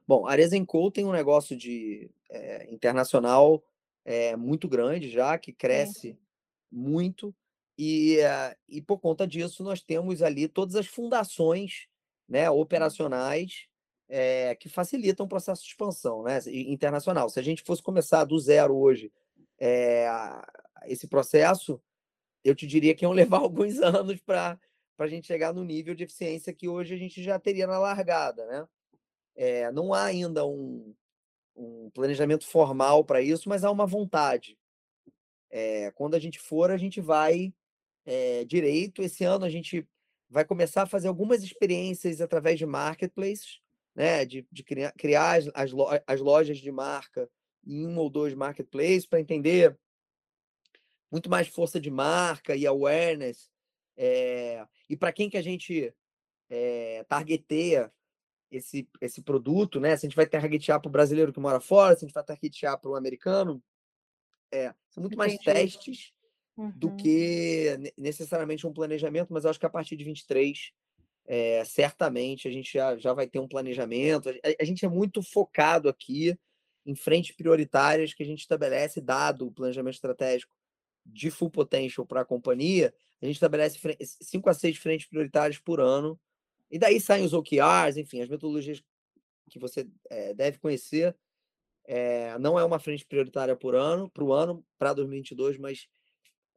Bom, 0.07 0.25
a 0.25 0.31
Arezzo 0.31 0.65
Co 0.65 0.89
tem 0.89 1.05
um 1.05 1.11
negócio 1.11 1.55
de 1.55 2.09
é, 2.29 2.71
internacional 2.73 3.63
é, 4.05 4.35
muito 4.35 4.67
grande 4.67 5.09
já, 5.09 5.37
que 5.37 5.51
cresce 5.51 6.11
Sim. 6.11 6.17
muito, 6.71 7.35
e, 7.77 8.19
uh, 8.19 8.55
e 8.69 8.81
por 8.81 8.99
conta 8.99 9.27
disso 9.27 9.63
nós 9.63 9.81
temos 9.81 10.21
ali 10.21 10.47
todas 10.47 10.75
as 10.75 10.87
fundações 10.87 11.87
né, 12.27 12.49
operacionais 12.49 13.67
é, 14.07 14.55
que 14.55 14.69
facilitam 14.69 15.25
o 15.25 15.29
processo 15.29 15.63
de 15.63 15.69
expansão 15.69 16.23
né, 16.23 16.39
internacional. 16.47 17.29
Se 17.29 17.39
a 17.39 17.43
gente 17.43 17.63
fosse 17.63 17.81
começar 17.81 18.23
do 18.23 18.39
zero 18.39 18.75
hoje 18.75 19.11
é, 19.59 20.07
esse 20.85 21.07
processo, 21.07 21.81
eu 22.43 22.55
te 22.55 22.67
diria 22.67 22.95
que 22.95 23.03
iam 23.03 23.11
levar 23.13 23.39
alguns 23.39 23.79
anos 23.79 24.21
para 24.21 24.59
a 24.97 25.07
gente 25.07 25.27
chegar 25.27 25.53
no 25.53 25.63
nível 25.63 25.95
de 25.95 26.03
eficiência 26.03 26.53
que 26.53 26.69
hoje 26.69 26.93
a 26.93 26.97
gente 26.97 27.21
já 27.21 27.39
teria 27.39 27.67
na 27.67 27.79
largada. 27.79 28.45
Né? 28.45 28.67
É, 29.35 29.71
não 29.71 29.93
há 29.93 30.03
ainda 30.05 30.45
um, 30.45 30.95
um 31.55 31.89
planejamento 31.89 32.45
formal 32.45 33.03
para 33.03 33.21
isso, 33.21 33.47
mas 33.47 33.63
há 33.63 33.71
uma 33.71 33.85
vontade. 33.85 34.57
É, 35.49 35.91
quando 35.91 36.15
a 36.15 36.19
gente 36.19 36.39
for, 36.39 36.69
a 36.69 36.77
gente 36.77 36.99
vai 36.99 37.53
é, 38.05 38.43
direito. 38.43 39.01
Esse 39.01 39.23
ano 39.23 39.45
a 39.45 39.49
gente 39.49 39.87
vai 40.29 40.43
começar 40.43 40.83
a 40.83 40.87
fazer 40.87 41.07
algumas 41.07 41.43
experiências 41.43 42.19
através 42.19 42.59
de 42.59 42.65
marketplaces, 42.65 43.61
né? 43.95 44.25
De, 44.25 44.45
de 44.51 44.63
criar, 44.63 44.91
criar 44.93 45.39
as, 45.53 45.71
as 46.05 46.19
lojas 46.19 46.57
de 46.57 46.71
marca 46.71 47.29
em 47.65 47.85
um 47.87 47.97
ou 47.97 48.09
dois 48.09 48.33
marketplaces 48.33 49.05
para 49.05 49.19
entender 49.19 49.77
muito 51.11 51.29
mais 51.29 51.47
força 51.47 51.79
de 51.79 51.89
marca 51.89 52.55
e 52.55 52.67
awareness. 52.67 53.49
É, 53.97 54.65
e 54.89 54.97
para 54.97 55.13
quem 55.13 55.29
que 55.29 55.37
a 55.37 55.41
gente 55.41 55.93
é, 56.49 57.03
targeteia 57.07 57.91
esse, 58.51 58.87
esse 59.01 59.21
produto, 59.21 59.79
né? 59.79 59.95
Se 59.95 60.05
a 60.05 60.09
gente 60.09 60.15
vai 60.15 60.25
targetear 60.25 60.79
para 60.79 60.89
o 60.89 60.91
brasileiro 60.91 61.33
que 61.33 61.39
mora 61.39 61.59
fora, 61.59 61.95
se 61.95 62.05
a 62.05 62.07
gente 62.07 62.13
vai 62.13 62.23
targetear 62.23 62.79
para 62.79 62.91
o 62.91 62.95
americano, 62.95 63.61
é, 64.51 64.73
são 64.89 65.01
muito 65.01 65.15
Entendi. 65.15 65.17
mais 65.17 65.37
testes 65.37 66.13
uhum. 66.57 66.71
do 66.75 66.95
que 66.95 67.93
necessariamente 67.97 68.65
um 68.65 68.73
planejamento, 68.73 69.33
mas 69.33 69.43
eu 69.43 69.49
acho 69.49 69.59
que 69.59 69.65
a 69.65 69.69
partir 69.69 69.95
de 69.95 70.03
23, 70.03 70.71
é, 71.27 71.63
certamente 71.65 72.47
a 72.47 72.51
gente 72.51 72.71
já, 72.73 72.97
já 72.97 73.13
vai 73.13 73.27
ter 73.27 73.39
um 73.39 73.47
planejamento. 73.47 74.29
A, 74.29 74.33
a 74.59 74.63
gente 74.63 74.85
é 74.85 74.89
muito 74.89 75.21
focado 75.21 75.89
aqui 75.89 76.37
em 76.85 76.95
frentes 76.95 77.35
prioritárias 77.35 78.13
que 78.13 78.23
a 78.23 78.25
gente 78.25 78.41
estabelece, 78.41 79.01
dado 79.01 79.47
o 79.47 79.51
planejamento 79.51 79.95
estratégico 79.95 80.55
de 81.05 81.29
full 81.29 81.49
potential 81.49 82.05
para 82.05 82.21
a 82.21 82.25
companhia, 82.25 82.93
a 83.21 83.25
gente 83.25 83.35
estabelece 83.35 83.79
cinco 84.21 84.49
a 84.49 84.53
seis 84.53 84.77
frentes 84.77 85.07
prioritárias 85.07 85.59
por 85.59 85.79
ano, 85.79 86.19
e 86.69 86.79
daí 86.79 86.99
saem 86.99 87.25
os 87.25 87.33
OKRs, 87.33 87.97
enfim, 87.97 88.21
as 88.21 88.29
metodologias 88.29 88.81
que 89.49 89.59
você 89.59 89.87
é, 90.09 90.33
deve 90.33 90.57
conhecer. 90.57 91.15
É, 91.87 92.37
não 92.39 92.57
é 92.57 92.65
uma 92.65 92.79
frente 92.79 93.05
prioritária 93.05 93.55
por 93.55 93.75
ano, 93.75 94.09
para 94.09 94.23
o 94.23 94.33
ano, 94.33 94.65
para 94.77 94.93
2022, 94.93 95.59
mas 95.59 95.87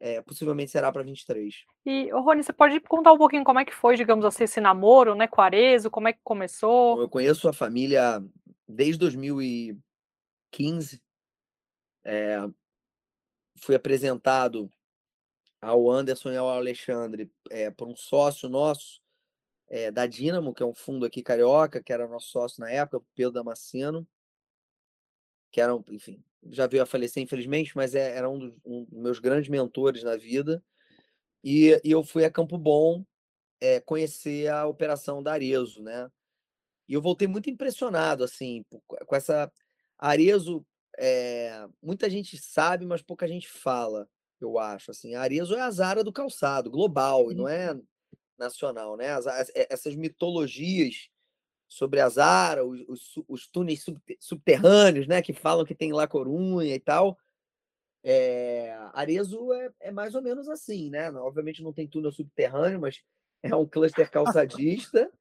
é, 0.00 0.22
possivelmente 0.22 0.70
será 0.70 0.90
para 0.90 1.02
23. 1.02 1.54
E, 1.84 2.10
Rony, 2.10 2.42
você 2.42 2.52
pode 2.52 2.80
contar 2.80 3.12
um 3.12 3.18
pouquinho 3.18 3.44
como 3.44 3.58
é 3.58 3.64
que 3.64 3.74
foi, 3.74 3.96
digamos 3.96 4.24
assim, 4.24 4.44
esse 4.44 4.60
namoro, 4.60 5.14
né, 5.14 5.26
com 5.26 5.42
Arezo, 5.42 5.90
como 5.90 6.08
é 6.08 6.12
que 6.12 6.20
começou? 6.24 7.00
Eu 7.00 7.08
conheço 7.08 7.48
a 7.48 7.52
família 7.52 8.22
desde 8.66 8.98
2015. 8.98 11.02
É, 12.04 12.38
fui 13.60 13.74
apresentado 13.74 14.70
ao 15.60 15.90
Anderson 15.90 16.30
e 16.30 16.36
ao 16.36 16.48
Alexandre 16.48 17.30
é, 17.50 17.70
por 17.70 17.88
um 17.88 17.96
sócio 17.96 18.48
nosso 18.48 19.02
é, 19.68 19.90
da 19.90 20.06
Dínamo, 20.06 20.54
que 20.54 20.62
é 20.62 20.66
um 20.66 20.74
fundo 20.74 21.04
aqui 21.04 21.22
carioca, 21.22 21.82
que 21.82 21.92
era 21.92 22.08
nosso 22.08 22.30
sócio 22.30 22.60
na 22.60 22.70
época, 22.70 23.04
Pedro 23.14 23.32
Damasceno, 23.32 24.06
que 25.50 25.60
era, 25.60 25.72
enfim, 25.90 26.22
já 26.50 26.66
veio 26.66 26.82
a 26.82 26.86
falecer, 26.86 27.22
infelizmente, 27.22 27.76
mas 27.76 27.94
é, 27.94 28.16
era 28.16 28.28
um 28.28 28.38
dos, 28.38 28.54
um 28.64 28.84
dos, 28.84 28.98
meus 28.98 29.18
grandes 29.18 29.48
mentores 29.48 30.02
na 30.02 30.16
vida. 30.16 30.62
E, 31.42 31.80
e 31.84 31.90
eu 31.90 32.02
fui 32.02 32.24
a 32.24 32.30
Campo 32.30 32.58
Bom 32.58 33.04
é, 33.60 33.80
conhecer 33.80 34.48
a 34.48 34.66
operação 34.66 35.22
da 35.22 35.32
Arezo, 35.32 35.82
né? 35.82 36.10
E 36.88 36.94
eu 36.94 37.02
voltei 37.02 37.28
muito 37.28 37.50
impressionado, 37.50 38.24
assim, 38.24 38.64
com 38.86 39.14
essa. 39.14 39.52
Arezo, 39.98 40.64
é, 40.96 41.66
muita 41.82 42.08
gente 42.08 42.38
sabe, 42.38 42.86
mas 42.86 43.02
pouca 43.02 43.26
gente 43.28 43.48
fala, 43.48 44.08
eu 44.40 44.58
acho. 44.58 44.90
Assim, 44.90 45.14
a 45.14 45.20
Arezo 45.20 45.54
é 45.54 45.60
a 45.60 45.70
Zara 45.70 46.02
do 46.02 46.12
calçado, 46.12 46.70
global, 46.70 47.30
e 47.30 47.34
não 47.34 47.48
é 47.48 47.78
nacional, 48.38 48.96
né? 48.96 49.10
As, 49.10 49.26
as, 49.26 49.50
essas 49.54 49.94
mitologias 49.94 51.08
sobre 51.66 52.00
a 52.00 52.08
Zara, 52.08 52.64
os, 52.64 52.80
os, 52.88 53.24
os 53.28 53.46
túneis 53.46 53.84
subterrâneos, 54.20 55.06
né, 55.06 55.20
que 55.20 55.34
falam 55.34 55.66
que 55.66 55.74
tem 55.74 55.92
lá 55.92 56.06
Corunha 56.08 56.74
e 56.74 56.80
tal. 56.80 57.18
É, 58.02 58.74
Arezo 58.94 59.52
é, 59.52 59.70
é, 59.80 59.90
mais 59.90 60.14
ou 60.14 60.22
menos 60.22 60.48
assim, 60.48 60.88
né? 60.88 61.10
Obviamente 61.12 61.62
não 61.62 61.72
tem 61.72 61.86
túnel 61.86 62.12
subterrâneo, 62.12 62.80
mas 62.80 63.02
é 63.42 63.54
um 63.54 63.66
cluster 63.66 64.10
calçadista 64.10 65.12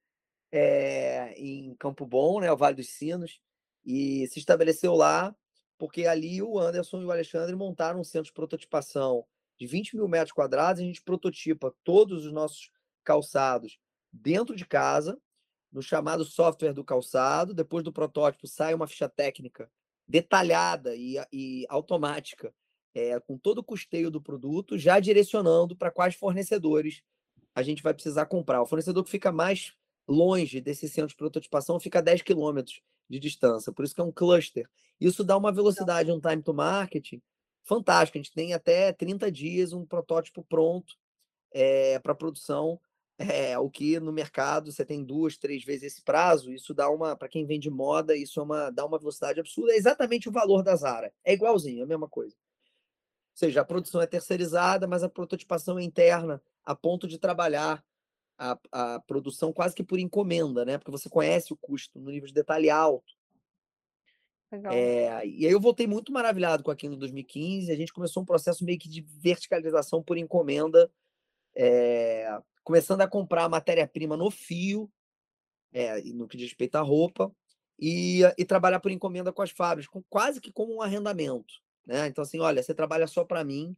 é, 0.50 1.34
em 1.36 1.74
Campo 1.74 2.06
Bom, 2.06 2.40
né, 2.40 2.50
o 2.50 2.56
Vale 2.56 2.76
dos 2.76 2.88
Sinos, 2.88 3.40
e 3.84 4.26
se 4.28 4.38
estabeleceu 4.38 4.94
lá 4.94 5.36
porque 5.78 6.06
ali 6.06 6.42
o 6.42 6.58
Anderson 6.58 7.00
e 7.00 7.04
o 7.04 7.12
Alexandre 7.12 7.54
montaram 7.54 8.00
um 8.00 8.04
centro 8.04 8.26
de 8.26 8.32
prototipação 8.32 9.24
de 9.56 9.66
20 9.66 9.96
mil 9.96 10.08
metros 10.08 10.32
quadrados, 10.32 10.82
a 10.82 10.84
gente 10.84 11.02
prototipa 11.02 11.74
todos 11.84 12.26
os 12.26 12.32
nossos 12.32 12.70
calçados 13.08 13.78
dentro 14.12 14.54
de 14.54 14.66
casa, 14.66 15.18
no 15.72 15.80
chamado 15.80 16.26
software 16.26 16.74
do 16.74 16.84
calçado. 16.84 17.54
Depois 17.54 17.82
do 17.82 17.90
protótipo, 17.90 18.46
sai 18.46 18.74
uma 18.74 18.86
ficha 18.86 19.08
técnica 19.08 19.70
detalhada 20.06 20.94
e, 20.94 21.16
e 21.32 21.64
automática, 21.70 22.54
é, 22.94 23.18
com 23.20 23.38
todo 23.38 23.58
o 23.58 23.64
custeio 23.64 24.10
do 24.10 24.20
produto, 24.20 24.76
já 24.76 25.00
direcionando 25.00 25.74
para 25.74 25.90
quais 25.90 26.14
fornecedores 26.14 27.02
a 27.54 27.62
gente 27.62 27.82
vai 27.82 27.94
precisar 27.94 28.26
comprar. 28.26 28.60
O 28.60 28.66
fornecedor 28.66 29.02
que 29.02 29.10
fica 29.10 29.32
mais 29.32 29.72
longe 30.06 30.60
desse 30.60 30.86
centro 30.86 31.08
de 31.08 31.16
prototipação 31.16 31.80
fica 31.80 32.00
a 32.00 32.02
10 32.02 32.22
quilômetros 32.22 32.82
de 33.08 33.18
distância, 33.18 33.72
por 33.72 33.86
isso 33.86 33.94
que 33.94 34.00
é 34.02 34.04
um 34.04 34.12
cluster. 34.12 34.68
Isso 35.00 35.24
dá 35.24 35.36
uma 35.36 35.52
velocidade, 35.52 36.12
um 36.12 36.20
time 36.20 36.42
to 36.42 36.52
marketing 36.52 37.22
fantástico. 37.64 38.18
A 38.18 38.22
gente 38.22 38.32
tem 38.32 38.52
até 38.52 38.92
30 38.92 39.32
dias 39.32 39.72
um 39.72 39.86
protótipo 39.86 40.42
pronto 40.42 40.94
é, 41.52 41.98
para 42.00 42.14
produção 42.14 42.78
é, 43.18 43.58
o 43.58 43.68
que 43.68 43.98
no 43.98 44.12
mercado 44.12 44.70
você 44.70 44.84
tem 44.84 45.04
duas, 45.04 45.36
três 45.36 45.64
vezes 45.64 45.94
esse 45.94 46.02
prazo, 46.02 46.52
isso 46.52 46.72
dá 46.72 46.88
uma, 46.88 47.16
para 47.16 47.28
quem 47.28 47.44
vende 47.44 47.68
moda, 47.68 48.16
isso 48.16 48.38
é 48.38 48.42
uma, 48.44 48.70
dá 48.70 48.86
uma 48.86 48.98
velocidade 48.98 49.40
absurda. 49.40 49.72
É 49.72 49.76
exatamente 49.76 50.28
o 50.28 50.32
valor 50.32 50.62
da 50.62 50.76
Zara. 50.76 51.12
É 51.24 51.32
igualzinho, 51.32 51.80
é 51.80 51.82
a 51.82 51.86
mesma 51.86 52.08
coisa. 52.08 52.36
Ou 52.36 53.38
seja, 53.38 53.60
a 53.60 53.64
produção 53.64 54.00
é 54.00 54.06
terceirizada, 54.06 54.86
mas 54.86 55.02
a 55.02 55.08
prototipação 55.08 55.78
é 55.78 55.82
interna, 55.82 56.40
a 56.64 56.76
ponto 56.76 57.08
de 57.08 57.18
trabalhar 57.18 57.84
a, 58.38 58.56
a 58.70 59.00
produção 59.00 59.52
quase 59.52 59.74
que 59.74 59.82
por 59.82 59.98
encomenda, 59.98 60.64
né? 60.64 60.78
Porque 60.78 60.92
você 60.92 61.08
conhece 61.08 61.52
o 61.52 61.56
custo 61.56 61.98
no 61.98 62.10
nível 62.10 62.28
de 62.28 62.34
detalhe 62.34 62.70
alto. 62.70 63.18
Legal. 64.50 64.72
É, 64.72 65.26
e 65.26 65.44
aí 65.44 65.52
eu 65.52 65.60
voltei 65.60 65.86
muito 65.86 66.12
maravilhado 66.12 66.62
com 66.62 66.70
aquilo 66.70 66.94
em 66.94 66.98
2015. 66.98 67.70
A 67.70 67.76
gente 67.76 67.92
começou 67.92 68.22
um 68.22 68.26
processo 68.26 68.64
meio 68.64 68.78
que 68.78 68.88
de 68.88 69.00
verticalização 69.00 70.02
por 70.02 70.16
encomenda. 70.16 70.90
É, 71.60 72.40
começando 72.62 73.00
a 73.00 73.08
comprar 73.08 73.48
matéria-prima 73.48 74.16
no 74.16 74.30
fio, 74.30 74.88
é, 75.72 76.00
no 76.12 76.28
que 76.28 76.36
diz 76.36 76.48
respeito 76.50 76.76
à 76.76 76.80
roupa, 76.80 77.34
e, 77.78 78.20
e 78.36 78.44
trabalhar 78.44 78.78
por 78.78 78.92
encomenda 78.92 79.32
com 79.32 79.42
as 79.42 79.50
fábricas, 79.50 79.90
com, 79.90 80.02
quase 80.08 80.40
que 80.40 80.52
como 80.52 80.74
um 80.74 80.82
arrendamento. 80.82 81.54
Né? 81.84 82.06
Então, 82.06 82.22
assim, 82.22 82.38
olha, 82.38 82.62
você 82.62 82.72
trabalha 82.72 83.06
só 83.06 83.24
para 83.24 83.42
mim, 83.42 83.76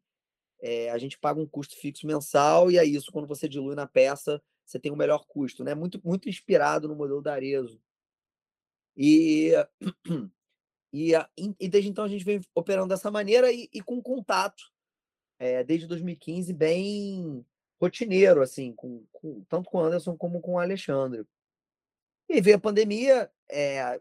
é, 0.60 0.90
a 0.90 0.98
gente 0.98 1.18
paga 1.18 1.40
um 1.40 1.46
custo 1.46 1.76
fixo 1.76 2.06
mensal, 2.06 2.70
e 2.70 2.76
é 2.76 2.84
isso, 2.84 3.10
quando 3.10 3.26
você 3.26 3.48
dilui 3.48 3.74
na 3.74 3.86
peça, 3.86 4.42
você 4.64 4.78
tem 4.78 4.92
um 4.92 4.96
melhor 4.96 5.24
custo, 5.26 5.64
né? 5.64 5.74
Muito, 5.74 6.00
muito 6.04 6.28
inspirado 6.28 6.86
no 6.86 6.94
modelo 6.94 7.22
da 7.22 7.32
Arezo. 7.32 7.80
E, 8.96 9.52
e, 10.92 11.12
e 11.58 11.68
desde 11.68 11.90
então 11.90 12.04
a 12.04 12.08
gente 12.08 12.24
vem 12.24 12.40
operando 12.54 12.88
dessa 12.88 13.10
maneira 13.10 13.50
e, 13.50 13.68
e 13.72 13.80
com 13.80 14.00
contato, 14.02 14.62
é, 15.38 15.64
desde 15.64 15.86
2015, 15.86 16.52
bem 16.52 17.44
rotineiro, 17.80 18.42
assim, 18.42 18.72
com, 18.74 19.04
com, 19.10 19.42
tanto 19.48 19.70
com 19.70 19.78
o 19.78 19.80
Anderson 19.80 20.16
como 20.16 20.40
com 20.40 20.54
o 20.54 20.58
Alexandre. 20.58 21.24
E 22.28 22.40
veio 22.40 22.56
a 22.56 22.60
pandemia, 22.60 23.30
é, 23.48 24.00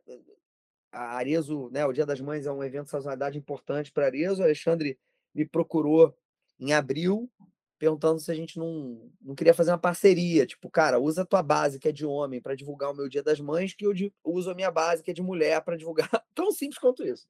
a 0.92 1.18
Arezo, 1.18 1.70
né, 1.72 1.86
o 1.86 1.94
Dia 1.94 2.06
das 2.06 2.20
Mães 2.20 2.46
é 2.46 2.52
um 2.52 2.64
evento 2.64 2.86
de 2.86 2.92
sazonalidade 2.92 3.38
importante 3.38 3.92
para 3.92 4.06
Arezo. 4.06 4.42
O 4.42 4.44
Alexandre 4.44 5.00
me 5.34 5.46
procurou 5.46 6.16
em 6.60 6.74
abril 6.74 7.32
perguntando 7.80 8.20
se 8.20 8.30
a 8.30 8.36
gente 8.36 8.60
não, 8.60 9.10
não 9.22 9.34
queria 9.34 9.54
fazer 9.54 9.72
uma 9.72 9.78
parceria. 9.78 10.46
Tipo, 10.46 10.70
cara, 10.70 11.00
usa 11.00 11.22
a 11.22 11.26
tua 11.26 11.42
base, 11.42 11.80
que 11.80 11.88
é 11.88 11.92
de 11.94 12.06
homem, 12.06 12.42
para 12.42 12.54
divulgar 12.54 12.92
o 12.92 12.94
meu 12.94 13.08
Dia 13.08 13.24
das 13.24 13.40
Mães, 13.40 13.74
que 13.74 13.86
eu 13.86 13.94
uso 14.26 14.52
a 14.52 14.54
minha 14.54 14.70
base, 14.70 15.02
que 15.02 15.12
é 15.12 15.14
de 15.14 15.22
mulher, 15.22 15.64
para 15.64 15.78
divulgar. 15.78 16.10
Tão 16.36 16.52
simples 16.52 16.78
quanto 16.78 17.06
isso. 17.06 17.26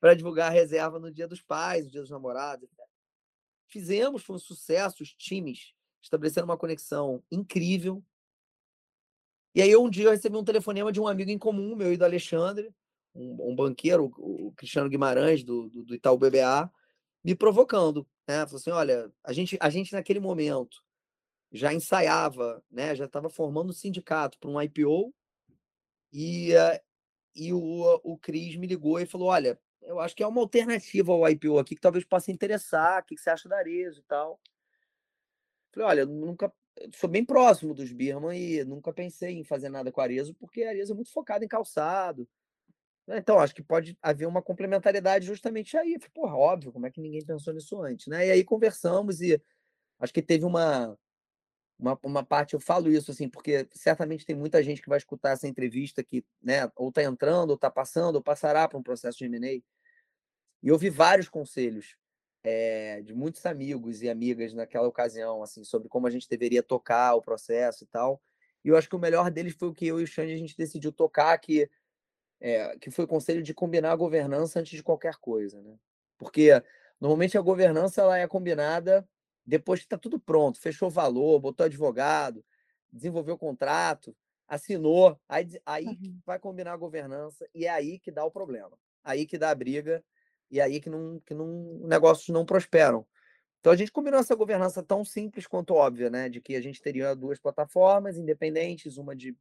Para 0.00 0.14
divulgar 0.14 0.46
a 0.46 0.54
reserva 0.54 1.00
no 1.00 1.10
Dia 1.10 1.26
dos 1.26 1.42
Pais, 1.42 1.84
no 1.84 1.90
Dia 1.90 2.00
dos 2.00 2.10
Namorados. 2.10 2.70
Fizemos, 3.66 4.22
foi 4.22 4.36
um 4.36 4.38
sucesso, 4.38 5.02
os 5.02 5.12
times 5.12 5.74
estabeleceram 6.02 6.46
uma 6.46 6.56
conexão 6.56 7.22
incrível. 7.30 8.02
E 9.54 9.62
aí, 9.62 9.74
um 9.76 9.90
dia, 9.90 10.06
eu 10.06 10.10
recebi 10.10 10.36
um 10.36 10.44
telefonema 10.44 10.92
de 10.92 11.00
um 11.00 11.08
amigo 11.08 11.30
em 11.30 11.38
comum, 11.38 11.74
meu 11.74 11.92
e 11.92 11.96
do 11.96 12.04
Alexandre, 12.04 12.72
um, 13.14 13.50
um 13.50 13.54
banqueiro, 13.54 14.12
o 14.16 14.52
Cristiano 14.56 14.88
Guimarães, 14.88 15.42
do, 15.42 15.68
do, 15.70 15.84
do 15.84 15.94
Itaú 15.94 16.16
BBA, 16.16 16.70
me 17.24 17.34
provocando. 17.34 18.06
Né? 18.28 18.44
Falou 18.46 18.56
assim: 18.56 18.70
olha, 18.70 19.12
a 19.24 19.32
gente, 19.32 19.58
a 19.60 19.70
gente 19.70 19.92
naquele 19.92 20.20
momento 20.20 20.82
já 21.50 21.72
ensaiava, 21.72 22.62
né? 22.70 22.94
já 22.94 23.06
estava 23.06 23.28
formando 23.28 23.70
um 23.70 23.72
sindicato 23.72 24.38
para 24.38 24.50
um 24.50 24.60
IPO, 24.60 25.12
e, 26.12 26.54
uh, 26.54 26.80
e 27.34 27.52
o, 27.52 28.00
o 28.04 28.18
Cris 28.18 28.56
me 28.56 28.66
ligou 28.66 29.00
e 29.00 29.06
falou: 29.06 29.28
olha, 29.28 29.58
eu 29.82 29.98
acho 30.00 30.14
que 30.14 30.22
é 30.22 30.26
uma 30.26 30.40
alternativa 30.40 31.12
ao 31.12 31.28
IPO 31.28 31.58
aqui 31.58 31.74
que 31.74 31.80
talvez 31.80 32.04
possa 32.04 32.30
interessar, 32.30 33.02
o 33.02 33.06
que 33.06 33.16
você 33.16 33.30
acha 33.30 33.48
da 33.48 33.58
Arezo 33.58 34.00
e 34.00 34.04
tal. 34.04 34.40
Falei, 35.78 35.86
olha, 35.86 36.06
nunca 36.06 36.52
sou 36.92 37.08
bem 37.08 37.24
próximo 37.24 37.74
dos 37.74 37.92
Birman 37.92 38.36
e 38.36 38.64
nunca 38.64 38.92
pensei 38.92 39.38
em 39.38 39.44
fazer 39.44 39.68
nada 39.68 39.92
com 39.92 40.00
a 40.00 40.04
Arezo, 40.04 40.34
porque 40.34 40.62
a 40.64 40.70
Arezo 40.70 40.92
é 40.92 40.94
muito 40.94 41.12
focada 41.12 41.44
em 41.44 41.48
calçado, 41.48 42.28
né, 43.06 43.18
então, 43.18 43.38
acho 43.38 43.54
que 43.54 43.62
pode 43.62 43.96
haver 44.02 44.26
uma 44.26 44.42
complementariedade 44.42 45.24
justamente 45.24 45.76
aí. 45.78 45.94
Falei, 45.98 46.10
Porra, 46.12 46.36
óbvio, 46.36 46.72
como 46.72 46.86
é 46.86 46.90
que 46.90 47.00
ninguém 47.00 47.24
pensou 47.24 47.54
nisso 47.54 47.80
antes? 47.80 48.06
Né? 48.06 48.26
E 48.26 48.30
aí 48.30 48.44
conversamos 48.44 49.22
e 49.22 49.40
acho 49.98 50.12
que 50.12 50.20
teve 50.20 50.44
uma, 50.44 50.98
uma, 51.78 51.98
uma 52.02 52.24
parte, 52.24 52.52
eu 52.54 52.60
falo 52.60 52.90
isso 52.90 53.10
assim, 53.10 53.28
porque 53.28 53.66
certamente 53.72 54.26
tem 54.26 54.36
muita 54.36 54.62
gente 54.62 54.82
que 54.82 54.88
vai 54.90 54.98
escutar 54.98 55.30
essa 55.30 55.48
entrevista 55.48 56.04
que 56.04 56.24
né, 56.42 56.70
ou 56.76 56.90
está 56.90 57.02
entrando, 57.02 57.50
ou 57.50 57.56
está 57.56 57.70
passando, 57.70 58.16
ou 58.16 58.22
passará 58.22 58.68
para 58.68 58.78
um 58.78 58.82
processo 58.82 59.16
de 59.18 59.24
M&A. 59.24 59.62
E 60.62 60.70
ouvi 60.70 60.90
vários 60.90 61.28
conselhos 61.28 61.96
é, 62.42 63.02
de 63.02 63.14
muitos 63.14 63.44
amigos 63.46 64.02
e 64.02 64.08
amigas 64.08 64.54
naquela 64.54 64.88
ocasião, 64.88 65.42
assim, 65.42 65.64
sobre 65.64 65.88
como 65.88 66.06
a 66.06 66.10
gente 66.10 66.28
deveria 66.28 66.62
tocar 66.62 67.14
o 67.14 67.22
processo 67.22 67.84
e 67.84 67.86
tal. 67.86 68.22
E 68.64 68.68
eu 68.68 68.76
acho 68.76 68.88
que 68.88 68.96
o 68.96 68.98
melhor 68.98 69.30
deles 69.30 69.54
foi 69.54 69.68
o 69.68 69.74
que 69.74 69.86
eu 69.86 70.00
e 70.00 70.04
o 70.04 70.06
Xande 70.06 70.32
a 70.32 70.36
gente 70.36 70.56
decidiu 70.56 70.92
tocar, 70.92 71.36
que 71.38 71.70
é, 72.40 72.76
que 72.78 72.90
foi 72.90 73.04
o 73.04 73.08
conselho 73.08 73.42
de 73.42 73.52
combinar 73.52 73.92
a 73.92 73.96
governança 73.96 74.60
antes 74.60 74.76
de 74.76 74.82
qualquer 74.82 75.16
coisa, 75.16 75.60
né? 75.60 75.76
Porque 76.16 76.50
normalmente 77.00 77.36
a 77.36 77.40
governança 77.40 78.00
ela 78.00 78.18
é 78.18 78.26
combinada 78.28 79.08
depois 79.44 79.80
que 79.80 79.86
está 79.86 79.96
tudo 79.96 80.20
pronto, 80.20 80.60
fechou 80.60 80.88
o 80.88 80.90
valor, 80.90 81.40
botou 81.40 81.64
advogado, 81.64 82.44
desenvolveu 82.92 83.34
o 83.34 83.38
contrato, 83.38 84.14
assinou, 84.46 85.18
aí, 85.28 85.48
aí 85.64 85.86
uhum. 85.86 86.20
vai 86.24 86.38
combinar 86.38 86.74
a 86.74 86.76
governança 86.76 87.48
e 87.54 87.64
é 87.64 87.70
aí 87.70 87.98
que 87.98 88.10
dá 88.10 88.24
o 88.24 88.30
problema, 88.30 88.78
aí 89.02 89.26
que 89.26 89.38
dá 89.38 89.50
a 89.50 89.54
briga 89.54 90.04
e 90.50 90.60
aí 90.60 90.80
que 90.80 90.90
não 90.90 91.20
que 91.20 91.34
não 91.34 91.46
negócios 91.82 92.28
não 92.28 92.44
prosperam. 92.44 93.06
Então 93.60 93.72
a 93.72 93.76
gente 93.76 93.92
combinou 93.92 94.20
essa 94.20 94.34
governança 94.34 94.82
tão 94.82 95.04
simples 95.04 95.46
quanto 95.46 95.74
óbvia, 95.74 96.08
né, 96.08 96.28
de 96.28 96.40
que 96.40 96.54
a 96.56 96.60
gente 96.60 96.80
teria 96.80 97.14
duas 97.14 97.38
plataformas 97.40 98.16
independentes, 98.16 98.96
uma 98.96 99.16
de 99.16 99.36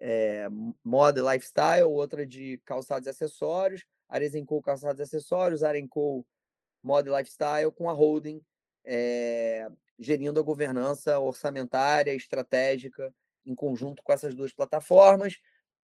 é, 0.00 0.46
moda 0.82 1.20
e 1.20 1.34
lifestyle, 1.34 1.84
outra 1.84 2.26
de 2.26 2.60
calçados 2.64 3.06
e 3.06 3.10
acessórios, 3.10 3.84
Arezenco 4.08 4.62
calçados 4.62 5.00
e 5.00 5.02
acessórios, 5.02 5.62
Arenco 5.62 6.24
moda 6.82 7.10
e 7.10 7.16
lifestyle, 7.16 7.72
com 7.72 7.88
a 7.88 7.92
holding 7.92 8.40
é, 8.84 9.68
gerindo 9.98 10.38
a 10.38 10.42
governança 10.42 11.18
orçamentária, 11.18 12.14
estratégica, 12.14 13.12
em 13.46 13.54
conjunto 13.54 14.02
com 14.02 14.12
essas 14.12 14.34
duas 14.34 14.52
plataformas. 14.52 15.38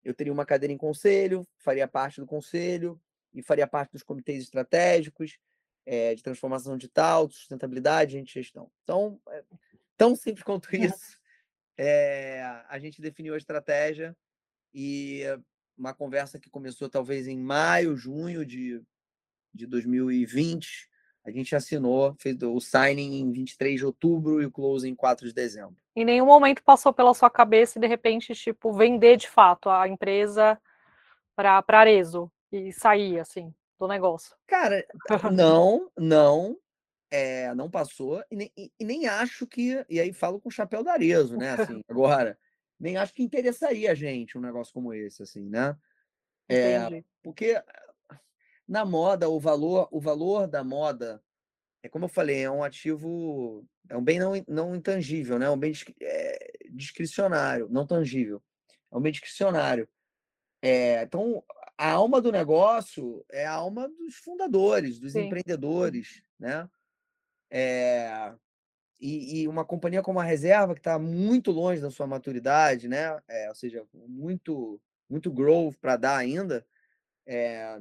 Eu 0.04 0.14
teria 0.14 0.34
uma 0.34 0.46
cadeira 0.46 0.74
em 0.74 0.78
conselho, 0.78 1.48
faria 1.58 1.88
parte 1.88 2.20
do 2.20 2.28
conselho 2.28 3.00
e 3.34 3.42
faria 3.42 3.68
parte 3.68 3.92
dos 3.92 4.04
comitês 4.04 4.44
estratégicos 4.44 5.38
é, 5.86 6.14
de 6.14 6.22
transformação 6.22 6.78
digital, 6.78 7.30
sustentabilidade, 7.30 8.14
gente 8.14 8.34
gestão. 8.34 8.70
Então, 8.84 9.20
é 9.30 9.44
tão 9.98 10.16
simples 10.16 10.44
quanto 10.44 10.70
isso. 10.76 11.18
É, 11.78 12.42
a 12.68 12.78
gente 12.78 13.02
definiu 13.02 13.34
a 13.34 13.38
estratégia 13.38 14.16
e 14.74 15.24
uma 15.78 15.94
conversa 15.94 16.38
que 16.38 16.50
começou 16.50 16.90
talvez 16.90 17.28
em 17.28 17.38
maio, 17.38 17.96
junho 17.96 18.46
de, 18.46 18.82
de 19.54 19.66
2020. 19.66 20.90
A 21.24 21.32
gente 21.32 21.56
assinou, 21.56 22.16
fez 22.20 22.42
o 22.42 22.60
signing 22.60 23.20
em 23.20 23.32
23 23.32 23.80
de 23.80 23.86
outubro 23.86 24.42
e 24.42 24.46
o 24.46 24.52
close 24.52 24.88
em 24.88 24.96
4 24.96 25.28
de 25.28 25.34
dezembro. 25.34 25.78
Em 25.96 26.06
nenhum 26.06 26.26
momento 26.26 26.64
passou 26.64 26.94
pela 26.94 27.14
sua 27.14 27.30
cabeça 27.30 27.80
de 27.80 27.88
repente, 27.88 28.34
tipo, 28.34 28.74
vender 28.74 29.18
de 29.18 29.30
fato 29.30 29.70
a 29.70 29.88
empresa 29.88 30.60
para 31.36 31.64
Arezo 31.68 32.32
e 32.52 32.72
sair, 32.72 33.20
assim, 33.20 33.54
do 33.80 33.88
negócio? 33.88 34.36
Cara, 34.48 34.86
não, 35.34 35.92
não 35.98 36.58
é, 37.12 37.54
não 37.56 37.70
passou, 37.70 38.24
e 38.30 38.36
nem, 38.36 38.52
e, 38.56 38.72
e 38.80 38.86
nem, 38.86 39.08
acho 39.08 39.48
que. 39.48 39.84
E 39.90 40.00
aí 40.00 40.14
falo 40.14 40.40
com 40.40 40.50
o 40.50 40.52
chapéu 40.52 40.84
da 40.84 40.94
Arezo, 40.94 41.38
né? 41.38 41.52
Assim, 41.52 41.82
agora, 41.90 42.38
nem 42.80 42.98
acho 42.98 43.14
que 43.14 43.24
interessaria 43.24 43.92
a 43.92 43.96
gente 43.96 44.38
um 44.38 44.42
negócio 44.42 44.74
como 44.74 44.94
esse, 44.94 45.24
assim, 45.24 45.50
né? 45.50 45.76
É, 46.48 47.04
porque 47.22 47.62
na 48.68 48.86
moda, 48.86 49.30
o 49.30 49.40
valor, 49.40 49.88
o 49.92 50.00
valor 50.00 50.48
da 50.48 50.64
moda, 50.64 51.22
é 51.84 51.90
como 51.90 52.06
eu 52.06 52.10
falei, 52.10 52.44
é 52.44 52.52
um 52.52 52.64
ativo, 52.64 53.66
é 53.88 53.98
um 53.98 54.04
bem 54.04 54.20
não, 54.20 54.32
não 54.48 54.76
intangível, 54.76 55.40
né? 55.40 55.48
É 55.48 55.50
um 55.50 55.58
bem 55.58 55.74
é, 56.02 56.52
discricionário, 56.72 57.68
não 57.70 57.88
tangível. 57.88 58.42
É 58.92 58.98
um 58.98 59.02
bem 59.02 59.12
discricionário. 59.12 59.88
É, 60.62 61.04
então, 61.04 61.44
a 61.80 61.92
alma 61.92 62.20
do 62.20 62.30
negócio 62.30 63.26
é 63.32 63.46
a 63.46 63.54
alma 63.54 63.88
dos 63.88 64.16
fundadores, 64.16 65.00
dos 65.00 65.14
Sim. 65.14 65.28
empreendedores, 65.28 66.22
né? 66.38 66.70
É, 67.50 68.34
e, 69.00 69.44
e, 69.44 69.48
uma 69.48 69.64
companhia 69.64 70.02
como 70.02 70.20
a 70.20 70.24
Reserva, 70.24 70.74
que 70.74 70.82
está 70.82 71.00
muito 71.00 71.52
longe 71.52 71.82
da 71.82 71.90
sua 71.90 72.06
maturidade, 72.06 72.90
né? 72.90 73.18
É, 73.30 73.48
ou 73.48 73.56
seja, 73.56 73.86
muito, 73.94 74.78
muito 75.10 75.32
growth 75.32 75.76
para 75.80 75.96
dar 75.96 76.18
ainda, 76.18 76.66
é, 77.26 77.80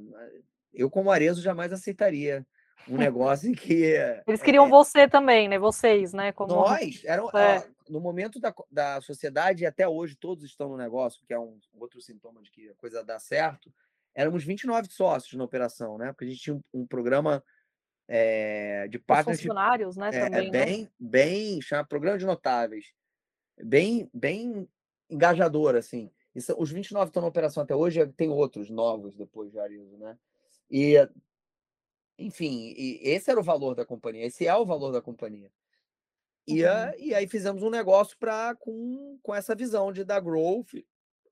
eu, 0.73 0.89
como 0.89 1.11
Arezo, 1.11 1.43
jamais 1.43 1.73
aceitaria 1.73 2.47
um 2.89 2.97
negócio 2.97 3.51
em 3.51 3.53
que. 3.53 3.95
Eles 4.29 4.41
queriam 4.41 4.67
é, 4.67 4.71
você 4.71 5.09
também, 5.09 5.49
né? 5.49 5.59
Vocês, 5.59 6.13
né? 6.13 6.31
Como... 6.31 6.55
Nós, 6.55 7.03
eram, 7.05 7.29
é. 7.31 7.59
ó, 7.59 7.63
no 7.91 8.01
momento 8.01 8.39
da, 8.39 8.55
da 8.71 9.01
sociedade, 9.01 9.65
e 9.65 9.67
até 9.67 9.89
hoje 9.89 10.15
todos 10.15 10.45
estão 10.45 10.69
no 10.69 10.77
negócio, 10.77 11.27
que 11.27 11.35
é 11.35 11.39
um 11.39 11.59
outro 11.81 12.01
sintoma 12.01 12.41
de 12.41 12.51
que 12.53 12.69
a 12.69 12.75
coisa 12.77 13.03
dá 13.03 13.19
certo, 13.19 13.73
éramos 14.15 14.45
29 14.45 14.89
sócios 14.91 15.35
na 15.35 15.45
operação, 15.45 15.99
né? 15.99 16.13
Porque 16.13 16.25
a 16.25 16.29
gente 16.29 16.41
tinha 16.41 16.57
um, 16.57 16.63
um 16.73 16.87
programa 16.87 17.43
é, 18.09 18.89
de 18.89 18.99
partnership. 18.99 19.49
funcionários, 19.49 19.97
né? 19.97 20.11
É, 20.13 20.25
também, 20.25 20.51
bem, 20.51 20.83
né? 20.83 20.91
bem, 20.99 21.63
chama 21.63 21.85
Programa 21.85 22.19
de 22.19 22.27
Notáveis. 22.27 22.93
Bem, 23.63 24.09
bem 24.13 24.69
engajador, 25.11 25.75
assim. 25.75 26.11
Isso, 26.35 26.55
os 26.59 26.71
29 26.71 27.09
estão 27.09 27.23
na 27.23 27.29
operação 27.29 27.63
até 27.63 27.75
hoje, 27.75 28.07
tem 28.13 28.29
outros 28.29 28.71
novos 28.71 29.15
depois 29.15 29.51
de 29.51 29.59
Arizo, 29.59 29.97
né? 29.99 30.17
E, 30.71 30.95
enfim, 32.19 32.75
e 32.77 33.01
esse 33.03 33.31
era 33.31 33.41
o 33.41 33.45
valor 33.45 33.75
da 33.75 33.85
companhia, 33.85 34.27
esse 34.27 34.47
é 34.47 34.55
o 34.55 34.67
valor 34.67 34.93
da 34.93 35.03
companhia. 35.03 35.51
E, 36.47 36.65
uhum. 36.65 36.71
a, 36.71 36.97
e 36.97 37.15
aí 37.15 37.27
fizemos 37.27 37.63
um 37.63 37.71
negócio 37.71 38.17
para 38.19 38.55
com, 38.55 39.19
com 39.23 39.35
essa 39.35 39.55
visão 39.55 39.93
de 39.93 40.05
dar 40.05 40.21
growth. 40.21 40.73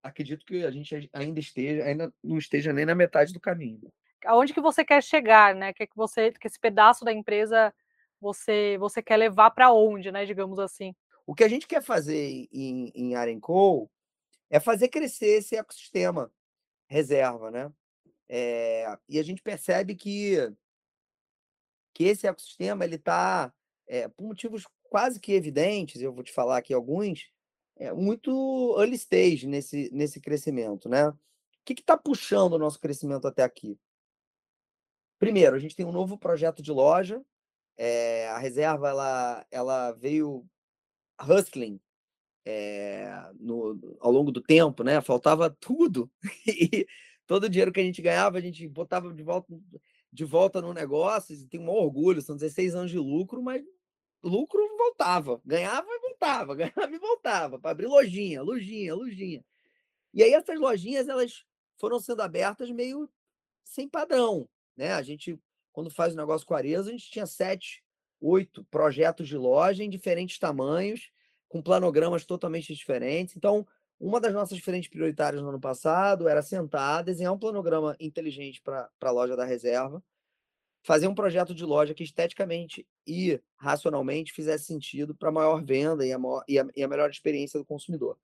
Acredito 0.06 0.46
que 0.46 0.64
a 0.64 0.70
gente 0.70 1.10
ainda 1.12 1.40
esteja, 1.40 1.84
ainda 1.84 2.12
não 2.22 2.38
esteja 2.38 2.72
nem 2.72 2.84
na 2.84 2.94
metade 2.94 3.32
do 3.32 3.40
caminho 3.40 3.90
aonde 4.26 4.52
que 4.52 4.60
você 4.60 4.84
quer 4.84 5.02
chegar, 5.02 5.54
né? 5.54 5.72
Que 5.72 5.86
que 5.86 5.96
você, 5.96 6.32
que 6.32 6.46
esse 6.46 6.58
pedaço 6.58 7.04
da 7.04 7.12
empresa 7.12 7.72
você 8.20 8.76
você 8.78 9.02
quer 9.02 9.16
levar 9.16 9.50
para 9.50 9.72
onde, 9.72 10.10
né? 10.10 10.24
Digamos 10.24 10.58
assim. 10.58 10.94
O 11.26 11.34
que 11.34 11.44
a 11.44 11.48
gente 11.48 11.66
quer 11.66 11.82
fazer 11.82 12.48
em, 12.52 12.92
em 12.94 13.14
Arenco 13.14 13.90
é 14.50 14.60
fazer 14.60 14.88
crescer 14.88 15.38
esse 15.38 15.56
ecossistema 15.56 16.30
reserva, 16.88 17.50
né? 17.50 17.72
É, 18.28 18.98
e 19.08 19.18
a 19.18 19.22
gente 19.22 19.42
percebe 19.42 19.94
que 19.94 20.36
que 21.94 22.04
esse 22.04 22.26
ecossistema 22.26 22.84
ele 22.84 22.96
está 22.96 23.52
é, 23.86 24.08
por 24.08 24.26
motivos 24.26 24.66
quase 24.90 25.18
que 25.18 25.32
evidentes, 25.32 26.02
eu 26.02 26.12
vou 26.12 26.22
te 26.22 26.32
falar 26.32 26.58
aqui 26.58 26.74
alguns, 26.74 27.30
é 27.76 27.92
muito 27.92 28.74
early 28.78 28.96
stage 28.96 29.46
nesse, 29.46 29.90
nesse 29.92 30.20
crescimento, 30.20 30.88
né? 30.88 31.08
O 31.08 31.16
que 31.64 31.74
está 31.74 31.96
puxando 31.96 32.54
o 32.54 32.58
nosso 32.58 32.80
crescimento 32.80 33.26
até 33.26 33.42
aqui? 33.42 33.78
Primeiro, 35.18 35.56
a 35.56 35.58
gente 35.58 35.74
tem 35.76 35.84
um 35.84 35.92
novo 35.92 36.18
projeto 36.18 36.62
de 36.62 36.70
loja. 36.70 37.22
É, 37.76 38.28
a 38.28 38.38
reserva 38.38 38.88
ela, 38.88 39.46
ela 39.50 39.92
veio 39.92 40.46
hustling 41.20 41.80
é, 42.46 43.10
no, 43.38 43.98
ao 44.00 44.10
longo 44.10 44.30
do 44.30 44.40
tempo, 44.40 44.82
né? 44.82 45.00
Faltava 45.00 45.50
tudo. 45.50 46.10
E 46.46 46.86
todo 47.26 47.44
o 47.44 47.48
dinheiro 47.48 47.72
que 47.72 47.80
a 47.80 47.82
gente 47.82 48.00
ganhava, 48.00 48.38
a 48.38 48.40
gente 48.40 48.68
botava 48.68 49.12
de 49.12 49.22
volta, 49.22 49.52
de 50.12 50.24
volta 50.24 50.62
no 50.62 50.72
negócio. 50.72 51.34
E 51.34 51.46
tem 51.46 51.60
um 51.60 51.68
orgulho, 51.68 52.22
são 52.22 52.36
16 52.36 52.74
anos 52.74 52.90
de 52.90 52.98
lucro, 52.98 53.42
mas 53.42 53.64
lucro 54.22 54.60
voltava, 54.78 55.40
ganhava 55.44 55.86
e 55.88 56.05
voltava, 56.16 56.54
ganhava 56.56 56.94
e 56.94 56.98
voltava, 56.98 57.58
para 57.58 57.70
abrir 57.70 57.86
lojinha, 57.86 58.42
lojinha, 58.42 58.94
lojinha. 58.94 59.44
E 60.12 60.22
aí 60.22 60.32
essas 60.32 60.58
lojinhas, 60.58 61.08
elas 61.08 61.44
foram 61.78 62.00
sendo 62.00 62.22
abertas 62.22 62.70
meio 62.70 63.08
sem 63.62 63.88
padrão, 63.88 64.48
né? 64.76 64.92
A 64.94 65.02
gente, 65.02 65.38
quando 65.72 65.90
faz 65.90 66.14
o 66.14 66.16
negócio 66.16 66.46
com 66.46 66.54
a 66.54 66.58
Arezzo, 66.58 66.88
a 66.88 66.92
gente 66.92 67.10
tinha 67.10 67.26
sete, 67.26 67.84
oito 68.20 68.64
projetos 68.64 69.28
de 69.28 69.36
loja 69.36 69.84
em 69.84 69.90
diferentes 69.90 70.38
tamanhos, 70.38 71.10
com 71.48 71.62
planogramas 71.62 72.24
totalmente 72.24 72.74
diferentes. 72.74 73.36
Então, 73.36 73.66
uma 74.00 74.20
das 74.20 74.32
nossas 74.32 74.58
frentes 74.58 74.88
prioritárias 74.88 75.42
no 75.42 75.48
ano 75.48 75.60
passado 75.60 76.28
era 76.28 76.42
sentar, 76.42 77.04
desenhar 77.04 77.32
um 77.32 77.38
planograma 77.38 77.96
inteligente 78.00 78.62
para 78.62 78.90
a 79.00 79.10
loja 79.10 79.36
da 79.36 79.44
reserva, 79.44 80.02
fazer 80.86 81.08
um 81.08 81.14
projeto 81.16 81.52
de 81.52 81.64
loja 81.64 81.92
que 81.92 82.04
esteticamente 82.04 82.86
e 83.04 83.40
racionalmente 83.56 84.32
fizesse 84.32 84.66
sentido 84.66 85.16
para 85.16 85.32
maior 85.32 85.60
venda 85.60 86.06
e 86.06 86.12
a, 86.12 86.18
maior, 86.18 86.44
e, 86.46 86.60
a, 86.60 86.66
e 86.76 86.82
a, 86.84 86.86
melhor 86.86 87.10
experiência 87.10 87.58
do 87.58 87.66
consumidor. 87.66 88.16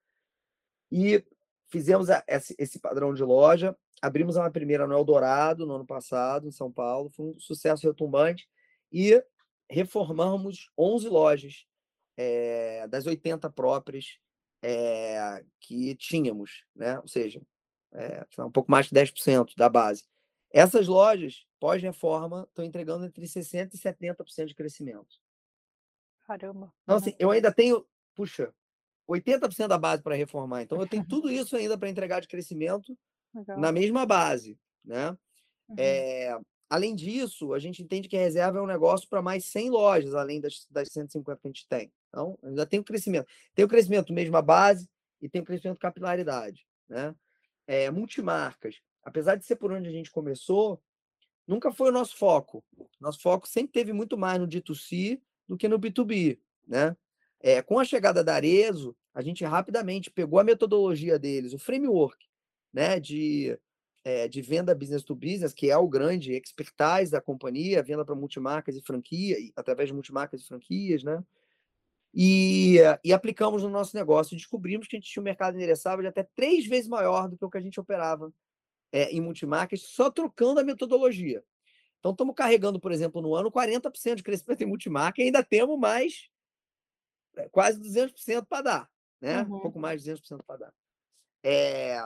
E 0.88 1.25
fizemos 1.66 2.09
a, 2.09 2.22
esse, 2.25 2.55
esse, 2.57 2.79
padrão 2.79 3.12
de 3.12 3.25
loja, 3.25 3.77
abrimos 4.01 4.37
uma 4.37 4.48
primeira 4.48 4.87
no 4.87 4.94
Eldorado 4.94 5.66
no 5.66 5.75
ano 5.75 5.85
passado, 5.85 6.46
em 6.46 6.53
São 6.53 6.70
Paulo, 6.70 7.11
foi 7.11 7.27
um 7.31 7.40
sucesso 7.40 7.85
retumbante, 7.85 8.48
e 8.92 9.20
reformamos 9.68 10.70
11 10.79 11.09
lojas 11.09 11.66
é, 12.16 12.87
das 12.87 13.09
80 13.09 13.51
próprias 13.51 14.20
é, 14.62 15.44
que 15.59 15.96
tínhamos, 15.96 16.64
né? 16.77 16.96
ou 17.01 17.09
seja, 17.09 17.42
é, 17.92 18.25
um 18.38 18.53
pouco 18.53 18.70
mais 18.70 18.87
de 18.87 18.94
10% 18.94 19.57
da 19.57 19.68
base. 19.68 20.05
Essas 20.52 20.86
lojas, 20.86 21.46
pós-reforma, 21.58 22.46
estão 22.48 22.64
entregando 22.64 23.06
entre 23.06 23.24
60% 23.24 23.72
e 23.72 23.78
70% 23.78 24.46
de 24.46 24.54
crescimento. 24.54 25.18
Caramba. 26.24 26.72
Então, 26.82 26.96
assim, 26.96 27.14
eu 27.18 27.30
ainda 27.30 27.50
tenho, 27.50 27.86
puxa, 28.14 28.52
80% 29.08 29.66
da 29.66 29.78
base 29.78 30.02
para 30.02 30.14
reformar. 30.14 30.62
Então, 30.62 30.78
eu 30.78 30.86
tenho 30.86 31.06
tudo 31.06 31.30
isso 31.30 31.56
ainda 31.56 31.78
para 31.78 31.88
entregar 31.88 32.20
de 32.20 32.28
crescimento 32.28 32.96
Legal. 33.34 33.58
na 33.58 33.72
mesma 33.72 34.04
base. 34.04 34.58
Né? 34.84 35.10
Uhum. 35.68 35.76
É, 35.78 36.38
além 36.68 36.94
disso, 36.94 37.54
a 37.54 37.58
gente 37.58 37.82
entende 37.82 38.06
que 38.06 38.16
a 38.16 38.20
reserva 38.20 38.58
é 38.58 38.62
um 38.62 38.66
negócio 38.66 39.08
para 39.08 39.22
mais 39.22 39.46
100 39.46 39.70
lojas, 39.70 40.14
além 40.14 40.38
das, 40.38 40.66
das 40.70 40.88
150 40.92 41.40
que 41.40 41.48
a 41.48 41.50
gente 41.50 41.66
tem. 41.66 41.90
Então, 42.10 42.38
ainda 42.42 42.66
tem 42.66 42.78
o 42.78 42.84
crescimento. 42.84 43.26
Tem 43.54 43.64
o 43.64 43.68
crescimento 43.68 44.12
mesma 44.12 44.42
base 44.42 44.86
e 45.20 45.30
tem 45.30 45.40
o 45.40 45.44
crescimento 45.44 45.78
capilaridade. 45.78 46.66
Né? 46.88 47.14
É, 47.66 47.90
multimarcas 47.90 48.82
apesar 49.02 49.36
de 49.36 49.44
ser 49.44 49.56
por 49.56 49.72
onde 49.72 49.88
a 49.88 49.92
gente 49.92 50.10
começou, 50.10 50.82
nunca 51.46 51.72
foi 51.72 51.88
o 51.88 51.92
nosso 51.92 52.16
foco. 52.16 52.64
Nosso 53.00 53.20
foco 53.20 53.48
sempre 53.48 53.72
teve 53.72 53.92
muito 53.92 54.16
mais 54.16 54.40
no 54.40 54.46
D2C 54.46 55.20
do 55.48 55.56
que 55.56 55.68
no 55.68 55.78
B2B, 55.78 56.38
né? 56.66 56.96
É, 57.40 57.60
com 57.60 57.78
a 57.78 57.84
chegada 57.84 58.22
da 58.22 58.34
Arezo, 58.34 58.96
a 59.12 59.20
gente 59.20 59.44
rapidamente 59.44 60.10
pegou 60.10 60.38
a 60.38 60.44
metodologia 60.44 61.18
deles, 61.18 61.52
o 61.52 61.58
framework, 61.58 62.24
né, 62.72 63.00
de, 63.00 63.58
é, 64.04 64.28
de 64.28 64.40
venda 64.40 64.74
business 64.74 65.02
to 65.02 65.14
business, 65.14 65.52
que 65.52 65.68
é 65.68 65.76
o 65.76 65.88
grande 65.88 66.32
expertise 66.32 67.10
da 67.10 67.20
companhia, 67.20 67.82
venda 67.82 68.04
para 68.04 68.14
multimarcas 68.14 68.76
e 68.76 68.80
franquia, 68.80 69.36
através 69.56 69.88
de 69.88 69.94
multimarcas 69.94 70.40
e 70.40 70.46
franquias, 70.46 71.02
né? 71.02 71.22
E, 72.14 72.76
e 73.02 73.12
aplicamos 73.12 73.62
no 73.62 73.70
nosso 73.70 73.96
negócio. 73.96 74.36
Descobrimos 74.36 74.86
que 74.86 74.96
a 74.96 74.98
gente 74.98 75.10
tinha 75.10 75.20
um 75.20 75.24
mercado 75.24 75.56
endereçável 75.56 76.02
de 76.02 76.08
até 76.08 76.22
três 76.22 76.66
vezes 76.66 76.86
maior 76.86 77.28
do 77.28 77.38
que 77.38 77.44
o 77.44 77.50
que 77.50 77.58
a 77.58 77.60
gente 77.60 77.80
operava 77.80 78.32
é, 78.92 79.11
em 79.11 79.20
multimarcas, 79.20 79.83
só 79.83 80.11
trocando 80.11 80.61
a 80.61 80.64
metodologia. 80.64 81.42
Então, 81.98 82.12
estamos 82.12 82.35
carregando, 82.35 82.78
por 82.78 82.92
exemplo, 82.92 83.22
no 83.22 83.35
ano, 83.35 83.50
40% 83.50 84.16
de 84.16 84.22
crescimento 84.22 84.62
em 84.62 84.66
multimarca 84.66 85.20
e 85.20 85.24
ainda 85.24 85.42
temos 85.42 85.78
mais 85.78 86.28
é, 87.37 87.48
quase 87.48 87.81
200% 87.81 88.46
para 88.46 88.62
dar, 88.62 88.90
né? 89.20 89.42
Uhum. 89.42 89.57
Um 89.57 89.61
pouco 89.61 89.78
mais 89.78 90.02
de 90.02 90.12
200% 90.12 90.42
para 90.44 90.59
dar. 90.59 90.74
É... 91.42 91.98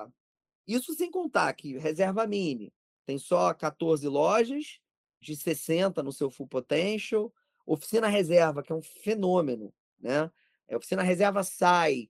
Isso 0.66 0.94
sem 0.94 1.11
contar 1.11 1.53
que 1.55 1.77
reserva 1.79 2.27
mini 2.27 2.72
tem 3.05 3.18
só 3.18 3.55
14 3.55 4.07
lojas, 4.09 4.81
de 5.20 5.37
60 5.37 6.03
no 6.03 6.12
seu 6.12 6.31
full 6.31 6.46
potential. 6.46 7.33
Oficina 7.64 8.09
reserva, 8.09 8.62
que 8.62 8.72
é 8.72 8.75
um 8.75 8.83
fenômeno, 8.83 9.72
né? 9.99 10.20
A 10.20 10.33
é, 10.68 10.77
oficina 10.77 11.03
reserva 11.03 11.42
sai 11.42 12.09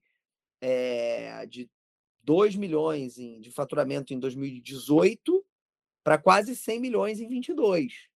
é, 0.60 1.46
de 1.46 1.70
2 2.26 2.56
milhões 2.56 3.18
em, 3.18 3.40
de 3.40 3.52
faturamento 3.52 4.12
em 4.12 4.18
2018 4.18 5.46
para 6.02 6.18
quase 6.18 6.56
100 6.56 6.80
milhões 6.80 7.20
em 7.20 7.28
22. 7.28 8.08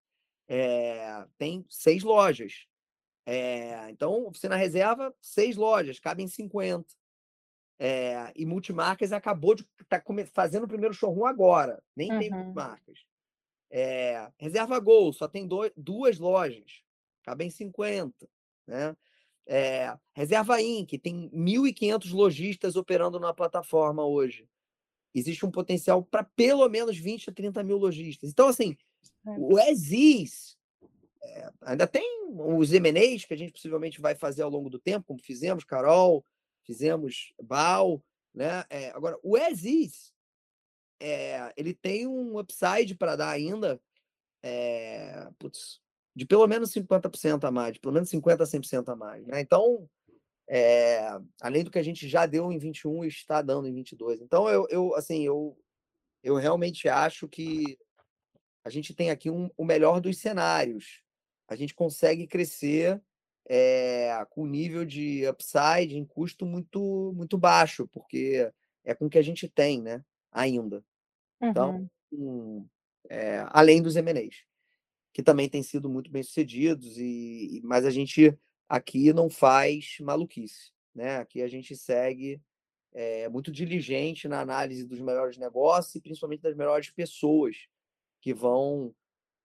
É, 0.48 1.24
tem 1.38 1.64
seis 1.68 2.02
lojas. 2.02 2.66
É, 3.24 3.88
então, 3.88 4.26
oficina 4.26 4.56
reserva, 4.56 5.14
seis 5.20 5.56
lojas, 5.56 6.00
cabem 6.00 6.26
50. 6.26 6.92
É, 7.78 8.32
e 8.34 8.44
multimarcas 8.44 9.12
acabou 9.12 9.54
de 9.54 9.64
tá 9.88 10.02
fazendo 10.34 10.64
o 10.64 10.68
primeiro 10.68 10.92
showroom 10.92 11.24
agora, 11.24 11.82
nem 11.96 12.12
uhum. 12.12 12.18
tem 12.18 12.30
multimarcas. 12.30 12.98
É, 13.70 14.30
reserva 14.36 14.78
Gol, 14.80 15.12
só 15.12 15.28
tem 15.28 15.46
dois, 15.46 15.72
duas 15.76 16.18
lojas, 16.18 16.82
cabem 17.22 17.48
50. 17.48 18.28
Né? 18.66 18.94
É, 19.46 19.96
Reserva 20.12 20.60
Inc. 20.60 20.98
tem 20.98 21.28
1.500 21.30 22.12
lojistas 22.12 22.76
operando 22.76 23.18
na 23.18 23.34
plataforma 23.34 24.04
hoje. 24.04 24.48
Existe 25.14 25.44
um 25.44 25.50
potencial 25.50 26.02
para 26.04 26.22
pelo 26.22 26.68
menos 26.68 26.96
20 26.96 27.30
a 27.30 27.32
30 27.32 27.62
mil 27.64 27.76
lojistas. 27.76 28.30
Então, 28.30 28.46
assim, 28.46 28.76
é. 29.26 29.30
o 29.38 29.58
Exis 29.58 30.56
é, 31.22 31.50
ainda 31.62 31.86
tem 31.86 32.30
os 32.32 32.72
M&As 32.72 33.24
que 33.24 33.34
a 33.34 33.36
gente 33.36 33.52
possivelmente 33.52 34.00
vai 34.00 34.14
fazer 34.14 34.42
ao 34.42 34.50
longo 34.50 34.70
do 34.70 34.78
tempo, 34.78 35.06
como 35.06 35.20
fizemos, 35.20 35.64
Carol, 35.64 36.24
fizemos 36.64 37.32
Bal, 37.42 38.02
né? 38.32 38.64
É, 38.70 38.90
agora, 38.90 39.18
o 39.22 39.36
Exis, 39.36 40.14
ele 41.56 41.74
tem 41.74 42.06
um 42.06 42.38
upside 42.38 42.94
para 42.94 43.16
dar 43.16 43.30
ainda, 43.30 43.80
é, 44.42 45.28
putz, 45.38 45.80
de 46.14 46.26
pelo 46.26 46.46
menos 46.46 46.72
50% 46.72 47.44
a 47.44 47.50
mais, 47.50 47.74
de 47.74 47.80
pelo 47.80 47.94
menos 47.94 48.10
50% 48.10 48.40
a 48.40 48.44
100% 48.44 48.88
a 48.92 48.96
mais. 48.96 49.26
Né? 49.26 49.40
Então, 49.40 49.88
é, 50.48 51.08
além 51.40 51.62
do 51.62 51.70
que 51.70 51.78
a 51.78 51.82
gente 51.82 52.08
já 52.08 52.26
deu 52.26 52.50
em 52.50 52.58
21 52.58 53.04
e 53.04 53.08
está 53.08 53.40
dando 53.40 53.68
em 53.68 53.74
22. 53.74 54.20
Então, 54.20 54.48
eu, 54.48 54.66
eu 54.68 54.94
assim, 54.96 55.22
eu, 55.22 55.56
eu 56.22 56.34
realmente 56.34 56.88
acho 56.88 57.28
que 57.28 57.78
a 58.64 58.70
gente 58.70 58.94
tem 58.94 59.10
aqui 59.10 59.30
um, 59.30 59.48
o 59.56 59.64
melhor 59.64 60.00
dos 60.00 60.18
cenários. 60.18 61.02
A 61.48 61.56
gente 61.56 61.74
consegue 61.74 62.26
crescer 62.26 63.00
é, 63.48 64.24
com 64.30 64.46
nível 64.46 64.84
de 64.84 65.26
upside 65.28 65.96
em 65.96 66.04
custo 66.04 66.44
muito, 66.44 67.12
muito 67.16 67.38
baixo, 67.38 67.88
porque 67.88 68.50
é 68.84 68.94
com 68.94 69.06
o 69.06 69.10
que 69.10 69.18
a 69.18 69.22
gente 69.22 69.48
tem, 69.48 69.80
né? 69.80 70.04
Ainda. 70.32 70.84
Então, 71.40 71.88
uhum. 72.12 72.60
um, 72.60 72.68
é, 73.08 73.44
além 73.50 73.80
dos 73.80 73.96
M&As 73.96 74.49
que 75.12 75.22
também 75.22 75.48
têm 75.48 75.62
sido 75.62 75.88
muito 75.88 76.10
bem 76.10 76.22
sucedidos, 76.22 76.98
e, 76.98 77.60
mas 77.64 77.84
a 77.84 77.90
gente 77.90 78.36
aqui 78.68 79.12
não 79.12 79.28
faz 79.28 79.96
maluquice. 80.00 80.72
Né? 80.94 81.16
Aqui 81.18 81.42
a 81.42 81.48
gente 81.48 81.76
segue 81.76 82.40
é, 82.92 83.28
muito 83.28 83.50
diligente 83.50 84.28
na 84.28 84.40
análise 84.40 84.84
dos 84.84 85.00
melhores 85.00 85.36
negócios 85.36 85.94
e 85.94 86.00
principalmente 86.00 86.42
das 86.42 86.56
melhores 86.56 86.90
pessoas 86.90 87.68
que 88.20 88.34
vão 88.34 88.94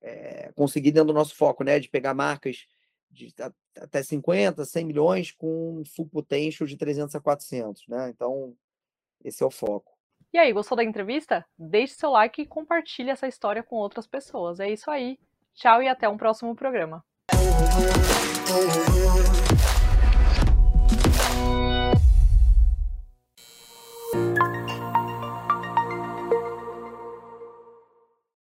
é, 0.02 0.52
conseguir 0.54 0.92
dentro 0.92 1.08
do 1.08 1.14
nosso 1.14 1.36
foco, 1.36 1.64
né? 1.64 1.80
De 1.80 1.90
pegar 1.90 2.14
marcas 2.14 2.68
de 3.10 3.34
até 3.78 4.04
50, 4.04 4.66
100 4.66 4.86
milhões 4.86 5.32
com 5.32 5.84
full 5.96 6.08
potential 6.08 6.68
de 6.68 6.76
300 6.76 7.16
a 7.16 7.20
400, 7.20 7.88
né? 7.88 8.10
Então, 8.10 8.56
esse 9.24 9.42
é 9.42 9.46
o 9.46 9.52
foco. 9.52 9.94
E 10.34 10.38
aí, 10.38 10.52
gostou 10.52 10.76
da 10.76 10.84
entrevista? 10.84 11.46
Deixe 11.58 11.94
seu 11.94 12.10
like 12.12 12.42
e 12.42 12.46
compartilhe 12.46 13.10
essa 13.10 13.28
história 13.28 13.64
com 13.64 13.78
outras 13.78 14.06
pessoas. 14.06 14.60
É 14.60 14.70
isso 14.70 14.92
aí. 14.92 15.18
Tchau 15.56 15.82
e 15.82 15.88
até 15.88 16.08
um 16.08 16.18
próximo 16.18 16.54
programa. 16.56 17.04